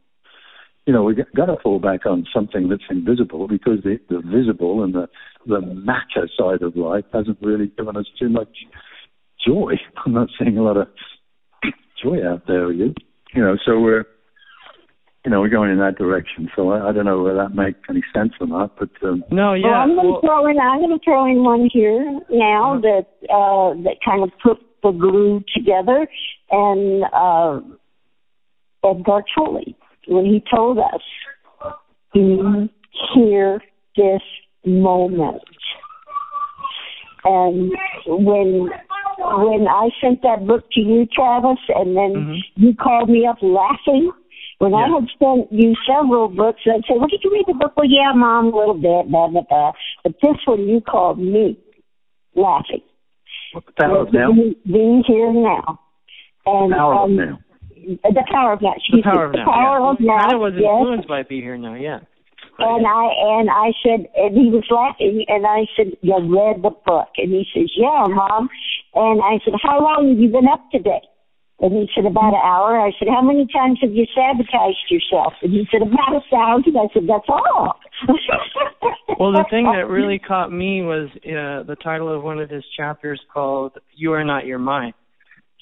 [0.86, 4.84] You know, we've got to fall back on something that's invisible because the, the visible
[4.84, 5.08] and the
[5.46, 8.50] the matter side of life hasn't really given us too much
[9.46, 9.74] joy.
[10.06, 10.88] I'm not seeing a lot of
[12.04, 12.94] joy out there, you.
[13.34, 14.06] You know, so we're
[15.26, 16.50] you know, we're going in that direction.
[16.56, 19.50] So I, I don't know whether that makes any sense or not, but um, No,
[19.50, 19.68] well, yeah.
[19.68, 20.58] I'm going to well- throw in.
[20.60, 24.92] I'm going to throw in one here now that uh, that kind of put the
[24.92, 26.08] glue together,
[26.52, 27.60] and uh,
[28.84, 29.64] Eckhart Tolle
[30.08, 31.02] when he told us,
[32.14, 32.70] "Be
[33.14, 33.62] here
[33.96, 34.22] this
[34.66, 35.42] moment."
[37.24, 37.72] And
[38.08, 38.70] when
[39.18, 42.40] when I sent that book to you, Travis, and then Mhm.
[42.56, 44.12] you called me up laughing
[44.60, 44.80] When Yeah.
[44.80, 47.86] I had sent you several books, I'd say, "Well, did you read the book?" Well,
[47.86, 49.72] yeah, mom, a little bit, blah blah blah.
[50.04, 51.56] But this one, you called me
[52.36, 52.82] laughing.
[53.78, 54.32] Power of now.
[54.66, 55.80] Being here now.
[56.46, 57.40] And Power of um, now.
[58.04, 58.74] The power of now.
[58.92, 59.26] The power me.
[59.26, 59.46] of the now.
[59.46, 59.92] power yeah.
[59.92, 60.20] of now.
[60.20, 60.70] Kind of was yes.
[60.70, 61.76] influenced by Be Here Now.
[61.76, 62.00] Yeah.
[62.58, 62.86] But, And.
[62.86, 63.04] I
[63.40, 67.32] and I said, and he was laughing, and I said, "You read the book?" And
[67.32, 68.50] he says, "Yeah, mom."
[68.96, 71.02] And I said, "How long have you been up today?"
[71.62, 75.34] And he said, "About an hour." I said, "How many times have you sabotaged yourself?"
[75.42, 76.78] And he said, "About a thousand.
[76.78, 77.80] I said, "That's all."
[79.20, 82.64] Well, the thing that really caught me was uh, the title of one of his
[82.78, 84.94] chapters called "You Are Not Your Mind,"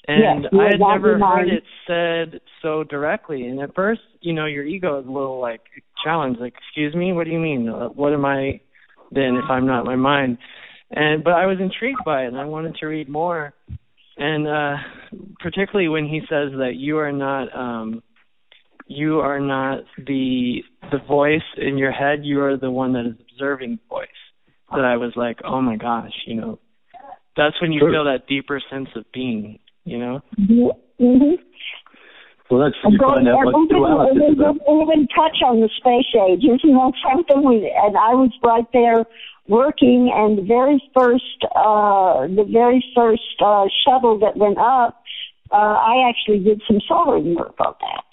[0.06, 3.46] and Yes, I had never heard it said so directly.
[3.46, 5.62] And at first, you know, your ego is a little like
[6.04, 7.68] challenged, like, "Excuse me, what do you mean?
[7.68, 8.60] Uh, what am I
[9.10, 10.38] then if I'm not my mind?"
[10.92, 13.54] And but I was intrigued by it, and I wanted to read more.
[14.18, 14.76] And uh
[15.40, 18.02] particularly when he says that you are not um
[18.86, 23.14] you are not the the voice in your head you are the one that is
[23.32, 24.08] observing the voice
[24.70, 26.58] that i was like oh my gosh you know
[27.36, 27.92] that's when you Sure.
[27.92, 31.34] feel that deeper sense of being you know mm-hmm.
[32.50, 34.56] Well, that's you find out what duality is about.
[34.64, 36.40] even touch on the space age.
[36.44, 37.44] Isn't that something?
[37.44, 39.04] We, and I was right there
[39.48, 45.02] working, and the very first, uh, the very first uh, shuttle that went up,
[45.52, 48.04] uh, I actually did some soldering work on that.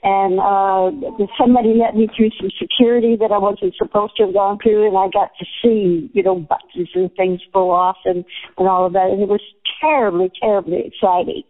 [0.00, 4.58] And uh, somebody let me through some security that I wasn't supposed to have gone
[4.62, 8.24] through, and I got to see, you know, buttons and things go off and
[8.58, 9.42] and all of that, and it was
[9.80, 11.42] terribly, terribly exciting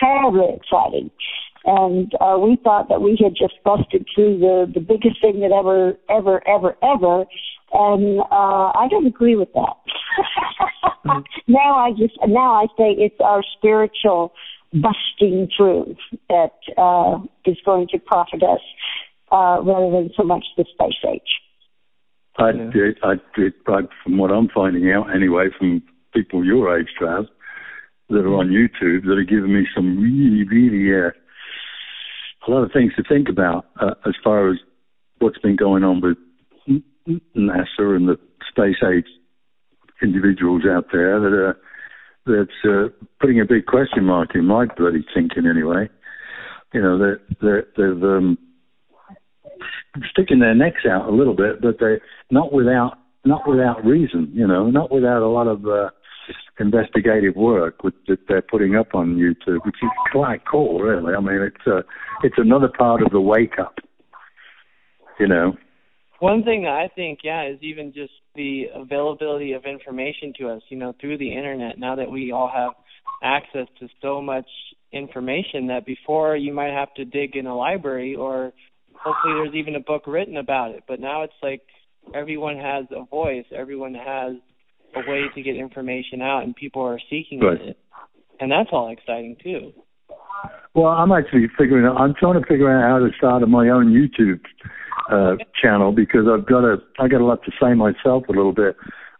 [0.00, 1.10] terribly exciting.
[1.66, 5.50] And uh, we thought that we had just busted through the the biggest thing that
[5.52, 7.24] ever, ever, ever, ever.
[7.72, 9.76] And uh, I don't agree with that.
[11.46, 14.32] Now I just now I say it's our spiritual
[14.72, 15.96] busting through
[16.28, 18.60] that uh, is going to profit us
[19.30, 21.40] uh, rather than so much the space age.
[22.38, 22.70] I Yeah.
[22.70, 25.82] did, I did, but from what I'm finding out anyway, from
[26.12, 27.28] people your age, Trav,
[28.10, 31.10] that are on YouTube, that are giving me some really, really, uh,
[32.46, 34.58] a lot of things to think about uh, as far as
[35.18, 36.18] what's been going on with
[37.06, 38.18] NASA and the
[38.50, 39.06] space age
[40.02, 41.56] individuals out there that are
[42.26, 42.88] that's uh,
[43.20, 45.88] putting a big question mark in my bloody thinking anyway.
[46.72, 48.38] You know, they're, they're, they've um,
[50.10, 51.96] sticking their necks out a little bit, but they
[52.30, 54.30] not without not without reason.
[54.34, 55.90] You know, not without a lot of uh,
[56.58, 61.14] investigative work with, that they're putting up on YouTube, which is quite cool, really.
[61.14, 61.82] I mean, it's uh,
[62.22, 63.76] it's another part of the wake up.
[65.20, 65.56] You know,
[66.20, 70.78] One thing I think, yeah, is even just the availability of information to us, you
[70.78, 71.78] know, through the internet.
[71.78, 72.72] Now that we all have
[73.22, 74.46] access to so much
[74.90, 78.52] information, that before you might have to dig in a library, or
[78.94, 80.84] hopefully there's even a book written about it.
[80.88, 81.62] But now it's like
[82.14, 84.36] everyone has a voice, everyone has
[84.96, 87.60] a way to get information out, and people are seeking Right.
[87.60, 87.78] it,
[88.40, 89.72] and that's all exciting too.
[90.74, 91.96] Well, I'm actually figuring out.
[91.96, 94.40] I'm trying to figure out how to start my own YouTube
[95.10, 98.52] uh, channel because I've got a I got a lot to say myself a little
[98.52, 98.76] bit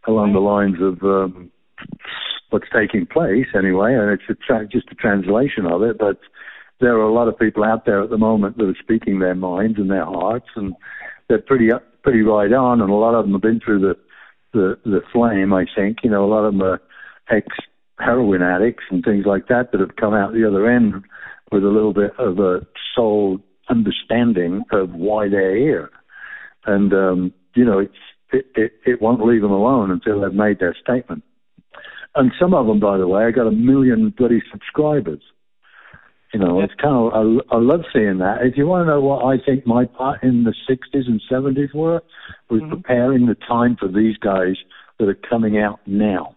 [0.06, 1.50] along the lines of um,
[2.50, 5.98] what's taking place anyway, and it's a tra- just a translation of it.
[5.98, 6.18] But
[6.80, 9.34] there are a lot of people out there at the moment that are speaking their
[9.34, 10.74] minds and their hearts, and
[11.28, 11.70] they're pretty
[12.02, 13.94] pretty right on, and a lot of them have been through the
[14.54, 15.52] the the flame.
[15.52, 16.80] I think you know a lot of them are
[17.30, 17.46] ex
[17.98, 20.94] heroin addicts and things like that that have come out the other end
[21.52, 23.38] with a little bit of a soul
[23.68, 25.90] understanding of why they're here.
[26.66, 27.92] And, um, you know, it's,
[28.32, 31.22] it, it, it won't leave them alone until they've made their statement.
[32.14, 35.22] And some of them, by the way, I got a million bloody subscribers.
[36.34, 38.38] You know, it's kind of, I, I love seeing that.
[38.42, 41.72] If you want to know what I think my part in the 60s and 70s
[41.74, 42.02] were,
[42.50, 42.70] was Mhm.
[42.70, 44.56] preparing the time for these guys
[44.98, 46.34] that are coming out now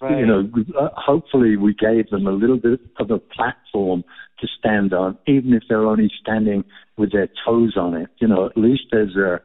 [0.00, 0.20] Right.
[0.20, 0.48] you know,
[0.78, 4.02] uh, hopefully we gave them a little bit of a platform
[4.40, 6.64] to stand on, even if they're only standing
[6.96, 8.08] with their toes on it.
[8.18, 9.40] You know, at least there's a,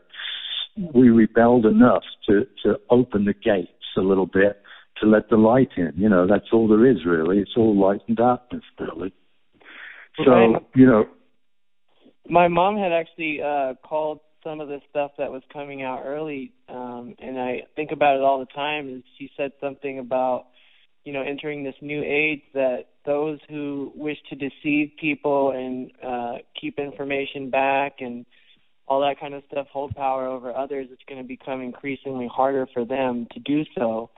[0.93, 4.61] we rebelled enough to, to open the gates a little bit
[5.01, 5.91] to let the light in.
[5.97, 7.39] You know, that's all there is really.
[7.39, 9.13] It's all light and darkness really.
[10.23, 10.65] So, Right.
[10.75, 11.05] you know,
[12.29, 16.51] my mom had actually uh called some of the stuff that was coming out early
[16.69, 20.45] um and I think about it all the time is she said something about
[21.03, 26.37] you know entering this new age that those who wish to deceive people and uh
[26.59, 28.25] keep information back and
[28.87, 32.67] all that kind of stuff hold power over others it's going to become increasingly harder
[32.73, 34.09] for them to do so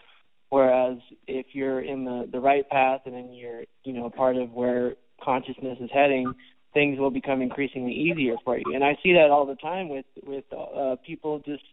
[0.49, 4.51] whereas if you're in the the right path and then you're you know part of
[4.51, 6.33] where consciousness is heading
[6.73, 8.65] things will become increasingly easier for you.
[8.73, 11.63] And I see that all the time with with uh, people just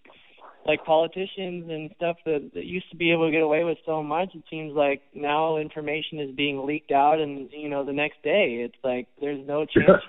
[0.67, 4.03] like politicians and stuff that, that used to be able to get away with so
[4.03, 4.31] much.
[4.35, 8.65] It seems like now information is being leaked out, and you know the next day
[8.65, 10.03] it's like there's no chance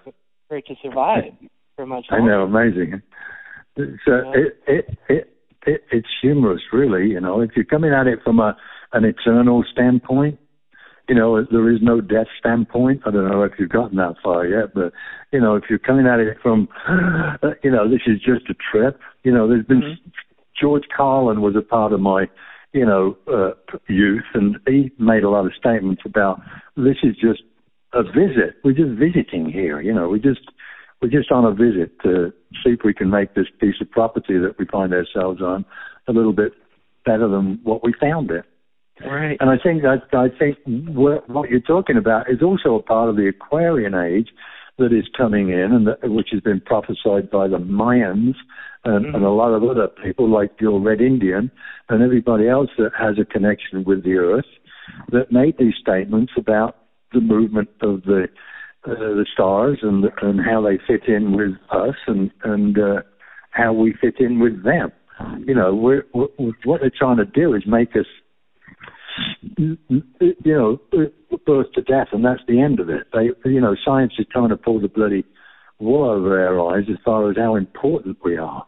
[0.48, 1.34] for it to survive
[1.76, 2.34] for much longer.
[2.34, 3.02] I know, amazing.
[3.76, 4.32] So yeah.
[4.34, 7.08] it, it it it it's humorous, really.
[7.08, 8.56] You know, if you're coming at it from a
[8.94, 10.40] an eternal standpoint,
[11.08, 13.02] you know, there is no death standpoint.
[13.06, 14.92] I don't know if you've gotten that far yet, but
[15.32, 16.68] you know, if you're coming at it from,
[17.64, 19.00] you know, this is just a trip.
[19.24, 20.10] You know, there's been mm-hmm.
[20.60, 22.26] George Carlin was a part of my,
[22.74, 23.52] you know, uh,
[23.88, 26.42] youth, and he made a lot of statements about
[26.76, 27.44] this is just
[27.94, 28.56] a visit.
[28.64, 29.82] We're just visiting here.
[29.82, 30.52] You know, we just
[31.02, 32.34] we're just on a visit to
[32.64, 35.66] see if we can make this piece of property that we find ourselves on
[36.08, 36.54] a little bit
[37.06, 38.46] better than what we found it.
[39.02, 39.38] Right.
[39.40, 43.10] And I think that I think what, what you're talking about is also a part
[43.10, 44.30] of the Aquarian age
[44.78, 48.36] that is coming in, and that, which has been prophesied by the Mayans
[48.86, 49.16] and, mm-hmm.
[49.16, 51.52] and a lot of other people, like your Red Indian
[51.90, 54.46] and everybody else that has a connection with the Earth,
[55.12, 56.78] that made these statements about
[57.14, 58.28] the movement of the
[58.88, 63.02] uh, the stars and and how they fit in with us and and uh,
[63.50, 64.92] how we fit in with them.
[65.46, 66.28] You know, we're, we're,
[66.66, 68.06] what they're trying to do is make us
[69.58, 69.78] you
[70.46, 70.80] know,
[71.46, 73.08] birth to death, and that's the end of it.
[73.14, 75.26] They, you know, science is trying to pull the bloody
[75.80, 78.66] wool over our eyes as far as how important we are.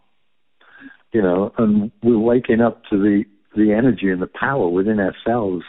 [1.13, 3.23] You know, and we're waking up to the
[3.55, 5.63] the energy and the power within ourselves,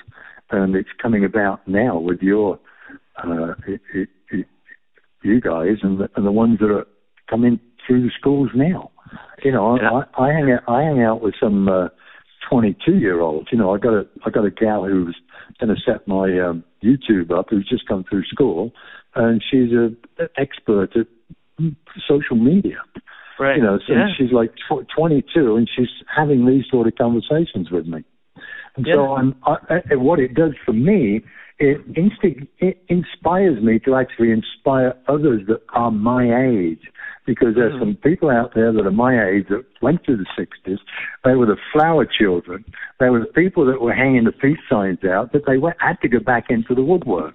[0.50, 2.58] and it's coming about now with your,
[3.24, 4.46] uh, it, it, it,
[5.22, 6.86] you guys and the, and the ones that are
[7.30, 8.90] coming through the schools now.
[9.42, 10.02] You know, yeah.
[10.18, 11.68] I, I hang out, I hang out with some.
[11.68, 11.88] Uh,
[12.48, 13.48] 22 year olds.
[13.52, 15.16] You know, I got a I got a gal who's
[15.60, 18.72] going to set my um, YouTube up who's just come through school,
[19.14, 19.90] and she's a
[20.22, 21.06] an expert at
[22.08, 22.76] social media.
[23.38, 23.56] Right.
[23.56, 24.08] You know, so yeah.
[24.16, 28.02] she's like tw- 22, and she's having these sort of conversations with me.
[28.76, 28.94] And yeah.
[28.94, 29.56] so I'm, I,
[29.92, 31.22] I, what it does for me,
[31.58, 31.80] it,
[32.58, 36.82] it inspires me to actually inspire others that are my age
[37.26, 37.80] because there's mm.
[37.80, 40.78] some people out there that are my age that went through the 60s.
[41.24, 42.64] They were the flower children.
[43.00, 46.00] They were the people that were hanging the peace signs out that they went, had
[46.02, 47.34] to go back into the woodwork.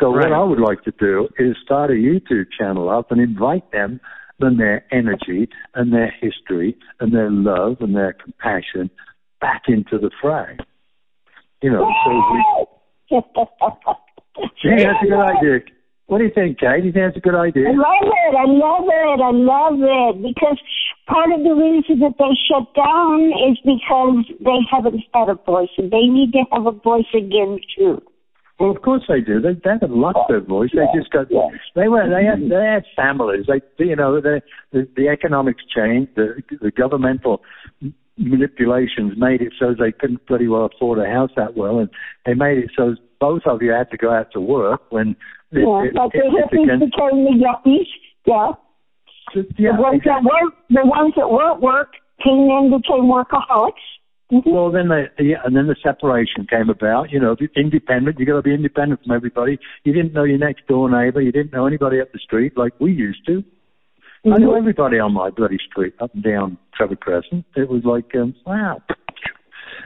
[0.00, 0.28] So right.
[0.28, 4.00] what I would like to do is start a YouTube channel up and invite them
[4.40, 8.90] and their energy and their history and their love and their compassion
[9.40, 10.56] back into the fray.
[11.62, 12.77] You know, so we.
[13.10, 15.60] Yeah, that's a good idea.
[16.06, 16.80] What do you think, Kate?
[16.80, 17.68] Do you think that's a good idea?
[17.68, 18.34] I love it.
[18.34, 19.20] I love it.
[19.20, 20.22] I love it.
[20.22, 20.58] Because
[21.06, 25.68] part of the reason that they shut down is because they haven't had a voice,
[25.76, 28.00] and they need to have a voice again too.
[28.58, 29.40] Well, of course they do.
[29.40, 30.70] They, they haven't lost their voice.
[30.72, 30.86] Yeah.
[30.92, 31.30] They just got.
[31.30, 31.48] Yeah.
[31.76, 32.08] They were.
[32.08, 32.40] They had.
[32.50, 33.46] They had families.
[33.46, 33.84] They.
[33.84, 34.20] You know.
[34.20, 34.40] The
[34.72, 36.12] the, the economics changed.
[36.16, 37.42] The the governmental
[38.18, 41.88] manipulations made it so they couldn't bloody well afford a house that well, and
[42.26, 45.16] they made it so both of you had to go out to work when
[45.52, 47.88] yeah, it, like it, the hippies against, became the yuppies.
[48.26, 48.52] Yeah.
[49.56, 49.76] yeah.
[49.76, 51.92] The ones that work, the ones that weren't work
[52.22, 53.84] came in became workaholics.
[54.30, 54.50] Mm-hmm.
[54.50, 57.10] Well, then the yeah, and then the separation came about.
[57.10, 58.18] You know, independent.
[58.18, 59.58] You got to be independent from everybody.
[59.84, 61.22] You didn't know your next door neighbor.
[61.22, 63.42] You didn't know anybody up the street like we used to.
[64.24, 64.32] Mm-hmm.
[64.32, 67.44] I knew everybody on my bloody street up and down Trevor Crescent.
[67.56, 68.82] It was like, um, wow.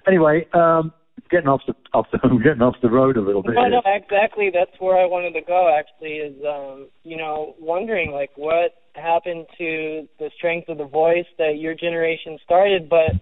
[0.07, 0.93] Anyway, um,
[1.31, 3.55] getting off the off the getting off the road a little bit.
[3.55, 4.51] No, no, exactly.
[4.53, 5.75] That's where I wanted to go.
[5.77, 11.27] Actually, is um, you know wondering like what happened to the strength of the voice
[11.39, 13.13] that your generation started, but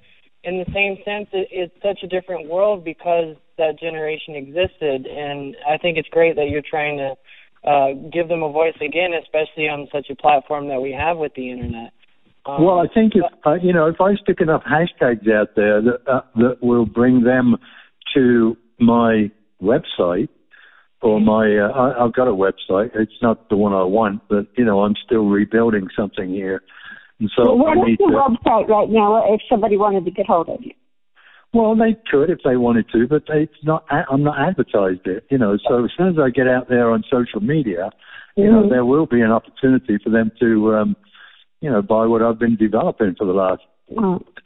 [0.43, 5.57] in the same sense, it, it's such a different world because that generation existed, and
[5.69, 7.15] I think it's great that you're trying to
[7.65, 11.33] uh, give them a voice again, especially on such a platform that we have with
[11.35, 11.93] the internet.
[12.47, 15.83] Um, well, I think if uh, you know if I stick enough hashtags out there
[15.83, 17.57] that uh, that will bring them
[18.15, 19.31] to my
[19.63, 20.29] website
[21.03, 21.27] or mm-hmm.
[21.27, 22.91] my uh, I, I've got a website.
[22.95, 26.63] It's not the one I want, but you know I'm still rebuilding something here.
[27.19, 30.11] And so well, what I is your to, website right now if somebody wanted to
[30.11, 30.73] get hold of you?
[31.53, 33.85] Well, they could if they wanted to, but they, it's not.
[33.91, 35.59] I'm not advertised it, you know.
[35.69, 37.91] So as soon as I get out there on social media,
[38.37, 38.55] you mm-hmm.
[38.55, 40.97] know, there will be an opportunity for them to, um,
[41.61, 43.63] you know, buy what I've been developing for the last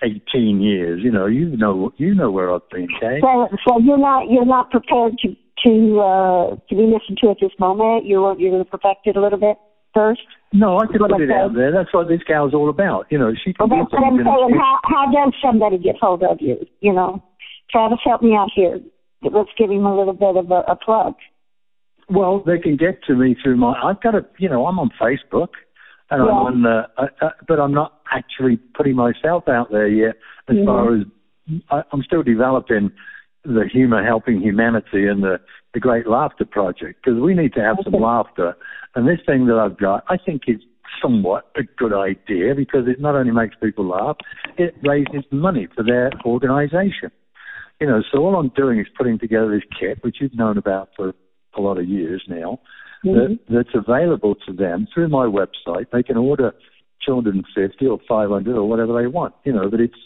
[0.03, 1.01] 18 years.
[1.05, 3.21] You know, you know, you know where I've been, Kay.
[3.21, 7.37] So, so you're not you're not prepared to to uh, to be listened to at
[7.39, 8.07] this moment.
[8.07, 9.59] You're you're going to perfect it a little bit
[9.95, 10.23] first.
[10.53, 11.73] No, I can put it out there.
[11.73, 13.07] That's what this gal's all about.
[13.11, 13.55] You know, she.
[13.59, 14.59] Well, that's what I'm saying.
[14.59, 16.65] How how does somebody get hold of you?
[16.81, 17.23] You know,
[17.71, 18.81] Travis, help me out here.
[19.23, 21.15] Let's give him a little bit of a, a plug.
[22.09, 23.73] Well, they can get to me through my.
[23.83, 25.49] I've got a, you know, I'm on Facebook,
[26.11, 26.31] and Yeah.
[26.31, 30.17] I'm on, uh, uh, uh, but I'm not actually putting myself out there yet.
[30.49, 30.67] As Mhm.
[30.67, 31.03] far as
[31.71, 32.93] I, I'm still developing
[33.45, 35.41] the humor helping humanity and the
[35.75, 38.57] the Great Laughter Project because we need to have some laughter.
[38.95, 40.61] And this thing that I've got, I think is
[41.03, 44.17] somewhat a good idea because it not only makes people laugh,
[44.57, 47.11] it raises money for their organisation.
[47.81, 50.91] You know, so all I'm doing is putting together this kit, which you've known about
[50.97, 51.13] for
[51.57, 52.61] a lot of years now,
[53.05, 53.15] Mhm.
[53.15, 55.91] that, that's available to them through my website.
[55.91, 56.55] They can order
[57.05, 59.35] 250 or 500 or whatever they want.
[59.45, 59.99] You know, but it's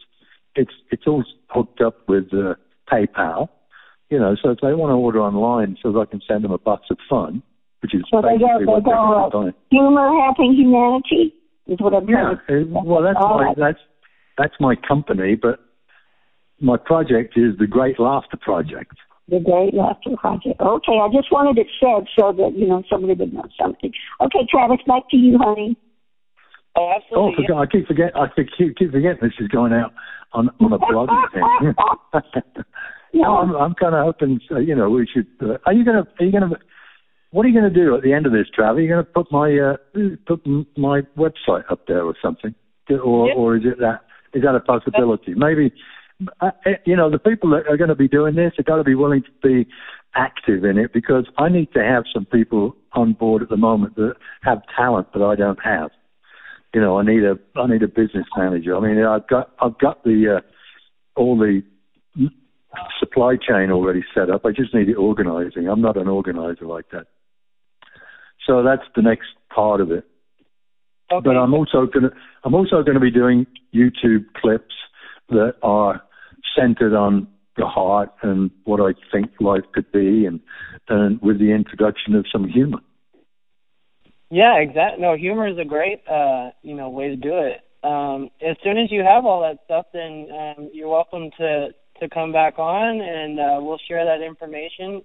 [0.56, 2.54] it's it's all hooked up with uh,
[2.90, 3.48] PayPal.
[4.10, 6.52] You know, so if they want to order online, so that I can send them
[6.52, 7.42] a box of fun,
[7.82, 9.54] which is So they go, basically they what they're go, doing.
[9.70, 11.34] humor helping humanity
[11.66, 13.56] is what I'm Yeah, trying well, that's All my right.
[13.56, 13.78] that's
[14.38, 15.60] that's my company, but
[16.60, 18.96] my project is the Great Laughter Project.
[19.28, 20.58] The Great Laughter Project.
[20.60, 23.92] Okay, I just wanted it said so that, you know, somebody would know something.
[24.22, 25.76] Okay, Travis, back to you, honey.
[26.76, 27.44] Oh, Oh, absolutely.
[27.46, 29.92] forgot, I keep forget I keep, keep forgetting this is going out
[30.32, 31.74] on on a blogging thing.
[33.14, 35.26] no, I'm I'm kind of hoping uh, you know we should.
[35.40, 36.50] Uh, are you gonna are you gonna
[37.30, 38.74] what are you gonna do at the end of this, Trav?
[38.74, 39.76] Are you gonna put my uh,
[40.26, 40.46] put
[40.76, 42.54] my website up there or something,
[42.90, 43.34] or Yeah.
[43.34, 44.02] or is it that
[44.34, 45.34] is that a possibility?
[45.34, 45.72] Maybe
[46.40, 48.80] uh, uh, you know the people that are going to be doing this are going
[48.80, 49.68] to be willing to be
[50.14, 53.94] active in it because I need to have some people on board at the moment
[53.96, 55.90] that have talent that I don't have
[56.74, 58.76] you know, I need a I need a business manager.
[58.76, 61.62] I mean, I've got I've got the uh, all the
[62.98, 64.44] supply chain already set up.
[64.44, 65.68] I just need it organizing.
[65.68, 67.06] I'm not an organizer like that.
[68.46, 70.04] So that's the next part of it.
[71.10, 71.24] Okay.
[71.24, 72.10] But I'm also gonna
[72.44, 74.74] I'm also going to be doing YouTube clips
[75.30, 76.02] that are
[76.58, 80.40] centered on the heart and what I think life could be, and
[80.88, 82.78] and with the introduction of some humor.
[84.30, 85.02] Yeah, exactly.
[85.02, 87.60] No, humor is a great, uh, you know, way to do it.
[87.82, 91.68] Um, as soon as you have all that stuff, then um, you're welcome to
[92.00, 95.02] to come back on, and uh, we'll share that information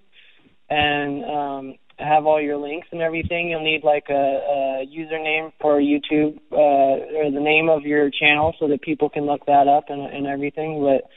[0.70, 3.48] and um, have all your links and everything.
[3.48, 8.54] You'll need like a, a username for YouTube uh, or the name of your channel
[8.58, 10.82] so that people can look that up and, and everything.
[10.82, 11.08] But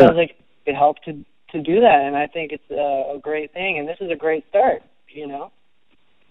[0.00, 3.52] sounds like it helped to to do that, and I think it's a, a great
[3.52, 3.78] thing.
[3.78, 5.50] And this is a great start, you know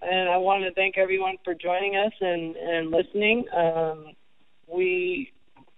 [0.01, 3.45] and I want to thank everyone for joining us and and listening.
[3.55, 4.05] Um,
[4.67, 5.31] we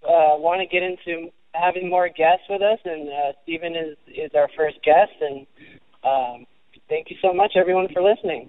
[0.04, 4.30] uh, want to get into having more guests with us, and uh, Stephen is is
[4.34, 5.12] our first guest.
[5.20, 5.46] And
[6.04, 6.46] um,
[6.88, 8.48] thank you so much, everyone, for listening.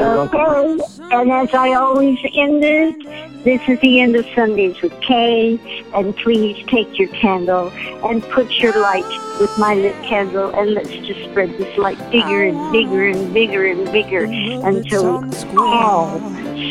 [0.00, 0.78] Okay,
[1.12, 5.58] and as I always end it, this is the end of Sundays with Kay,
[5.94, 7.68] and please take your candle
[8.04, 9.06] and put your light
[9.40, 13.66] with my lit candle, and let's just spread this light bigger and bigger and bigger
[13.66, 16.18] and bigger until we all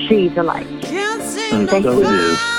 [0.08, 0.68] see the light.
[1.52, 2.06] And Thank so you.
[2.06, 2.59] it is.